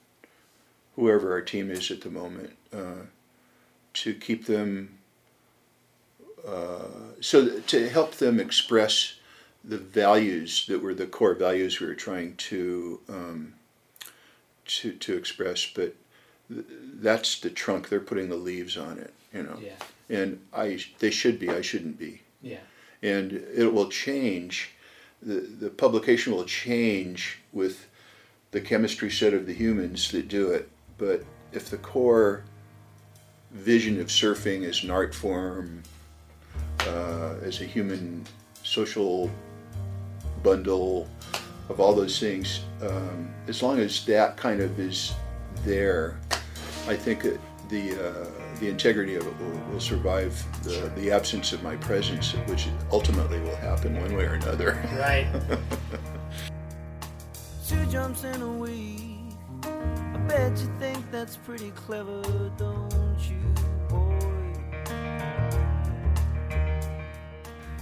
[0.97, 3.05] whoever our team is at the moment uh,
[3.93, 4.96] to keep them
[7.19, 9.15] so to help them express
[9.63, 13.53] the values that were the core values we were trying to um,
[14.65, 15.95] to to express, but
[16.49, 16.65] th-
[16.99, 17.89] that's the trunk.
[17.89, 19.59] They're putting the leaves on it, you know.
[19.61, 19.73] Yeah.
[20.09, 21.49] And I, they should be.
[21.49, 22.21] I shouldn't be.
[22.41, 22.59] Yeah.
[23.03, 24.71] And it will change.
[25.21, 27.87] The the publication will change with
[28.51, 30.69] the chemistry set of the humans that do it.
[30.97, 32.43] But if the core
[33.51, 35.83] vision of surfing as an art form,
[36.87, 38.25] uh, as a human
[38.63, 39.29] social
[40.43, 41.07] bundle
[41.69, 45.13] of all those things, um, as long as that kind of is
[45.63, 46.19] there,
[46.87, 47.39] I think it,
[47.69, 48.27] the uh,
[48.59, 50.33] the integrity of it will, will survive
[50.63, 54.81] the, the absence of my presence, which ultimately will happen one way or another.
[54.97, 55.27] Right.
[57.67, 59.33] Two jumps in a week.
[59.63, 62.21] I bet you think that's pretty clever,
[62.57, 63.06] don't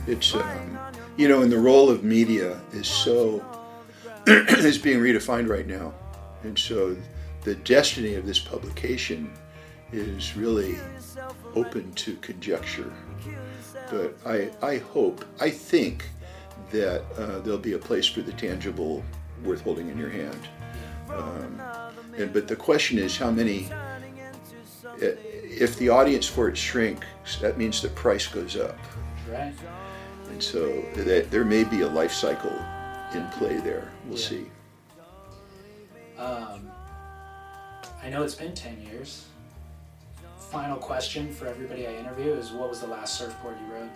[0.08, 0.78] It's um,
[1.18, 3.44] you know, and the role of media is so
[4.28, 5.94] is being redefined right now,
[6.44, 6.96] and so
[7.44, 9.32] the destiny of this publication
[9.92, 10.78] is really
[11.56, 12.92] open to conjecture.
[13.90, 16.06] But I, I hope, I think
[16.72, 19.04] that uh, there'll be a place for the tangible
[19.44, 20.48] worth holding in your hand.
[21.10, 21.62] Um,
[22.18, 23.70] and but the question is, how many?
[24.98, 27.06] If the audience for it shrinks,
[27.42, 28.78] that means the price goes up.
[29.30, 29.54] right.
[30.30, 32.56] And so that there may be a life cycle
[33.14, 33.92] in play there.
[34.06, 34.28] We'll Yeah.
[34.28, 34.52] see.
[36.18, 36.72] Um,
[38.02, 39.26] I know it's been 10 years.
[40.52, 43.90] Final question for everybody I interview is what was the last surfboard you rode?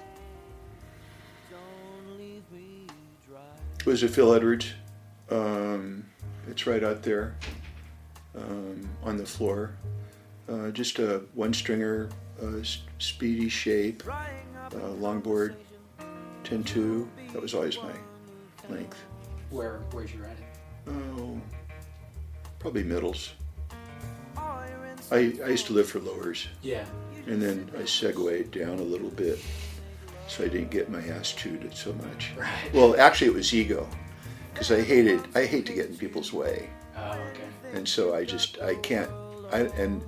[3.79, 4.73] It was a Phil Edwards.
[5.29, 6.05] Um,
[6.49, 7.35] it's right out there
[8.35, 9.71] um, on the floor.
[10.49, 12.09] Uh, just a one stringer,
[12.41, 12.63] uh,
[12.97, 15.55] speedy shape, uh, longboard,
[16.49, 17.09] 10 2.
[17.33, 17.93] That was always my
[18.69, 18.97] length.
[19.51, 20.91] Where where'd you ride it?
[21.17, 21.39] Oh,
[22.59, 23.33] probably middles.
[25.11, 26.85] I, I used to live for lowers, Yeah.
[27.25, 29.39] and then I segued down a little bit,
[30.27, 32.31] so I didn't get my ass chewed so much.
[32.37, 32.71] Right.
[32.73, 33.87] Well, actually, it was ego,
[34.53, 37.47] because I hated I hate to get in people's way, Oh, okay.
[37.73, 39.09] and so I just I can't
[39.51, 40.03] I and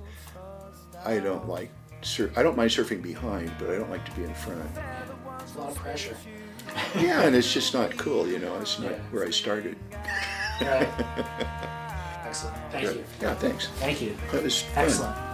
[1.04, 1.70] I don't like
[2.02, 4.70] sur- I don't mind surfing behind, but I don't like to be in front.
[5.52, 6.16] It's a lot of pressure.
[6.98, 8.56] Yeah, and it's just not cool, you know.
[8.58, 8.98] It's not Yeah.
[9.10, 9.76] where I started.
[10.60, 10.88] Right.
[12.24, 12.56] Excellent.
[12.70, 13.04] Thank you.
[13.20, 13.66] Yeah, thanks.
[13.76, 14.16] Thank you.
[14.30, 14.64] That was.
[14.74, 15.14] Excellent.
[15.14, 15.31] Don't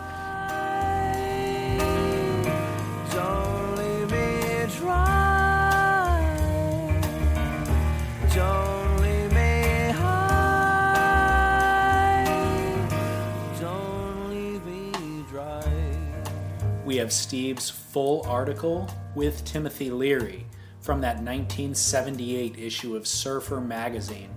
[16.89, 20.47] We have Steve's full article with Timothy Leary
[20.81, 24.31] from that 1978 issue of Surfer magazine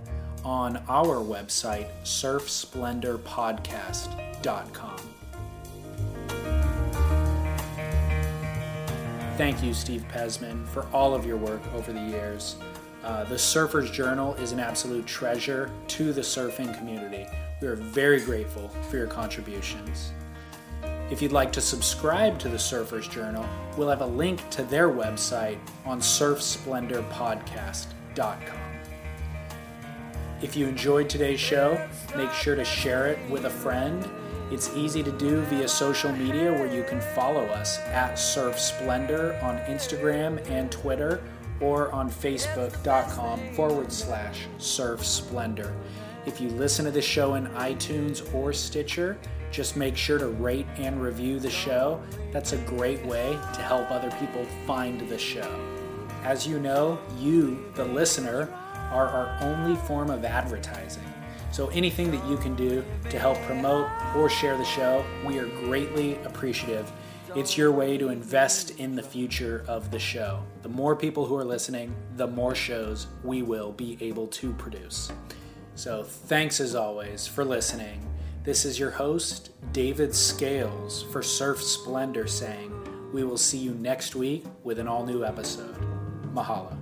[0.44, 4.98] on our website, surfsplendorpodcast.com.
[9.38, 12.58] Thank you, Steve Pezman, for all of your work over the years.
[13.02, 17.26] Uh, the Surfer's Journal is an absolute treasure to the surfing community.
[17.62, 20.12] We are very grateful for your contributions.
[21.12, 23.46] If you'd like to subscribe to the Surfer's Journal,
[23.78, 28.60] we'll have a link to their website on surfsplendorpodcast.com.
[30.42, 31.86] If you enjoyed today's show,
[32.16, 34.10] make sure to share it with a friend.
[34.52, 39.38] It's easy to do via social media where you can follow us at Surf Splendor
[39.44, 41.22] on Instagram and Twitter
[41.60, 45.76] or on facebook.com forward slash surf splendor.
[46.26, 49.18] If you listen to the show in iTunes or Stitcher,
[49.52, 52.02] just make sure to rate and review the show.
[52.32, 55.60] That's a great way to help other people find the show.
[56.24, 58.50] As you know, you, the listener,
[58.92, 61.04] are our only form of advertising.
[61.52, 65.48] So anything that you can do to help promote or share the show, we are
[65.48, 66.90] greatly appreciative.
[67.36, 70.44] It's your way to invest in the future of the show.
[70.64, 75.12] The more people who are listening, the more shows we will be able to produce.
[75.76, 78.06] So thanks as always for listening.
[78.44, 82.74] This is your host, David Scales, for Surf Splendor saying,
[83.14, 85.76] we will see you next week with an all new episode.
[86.34, 86.81] Mahalo.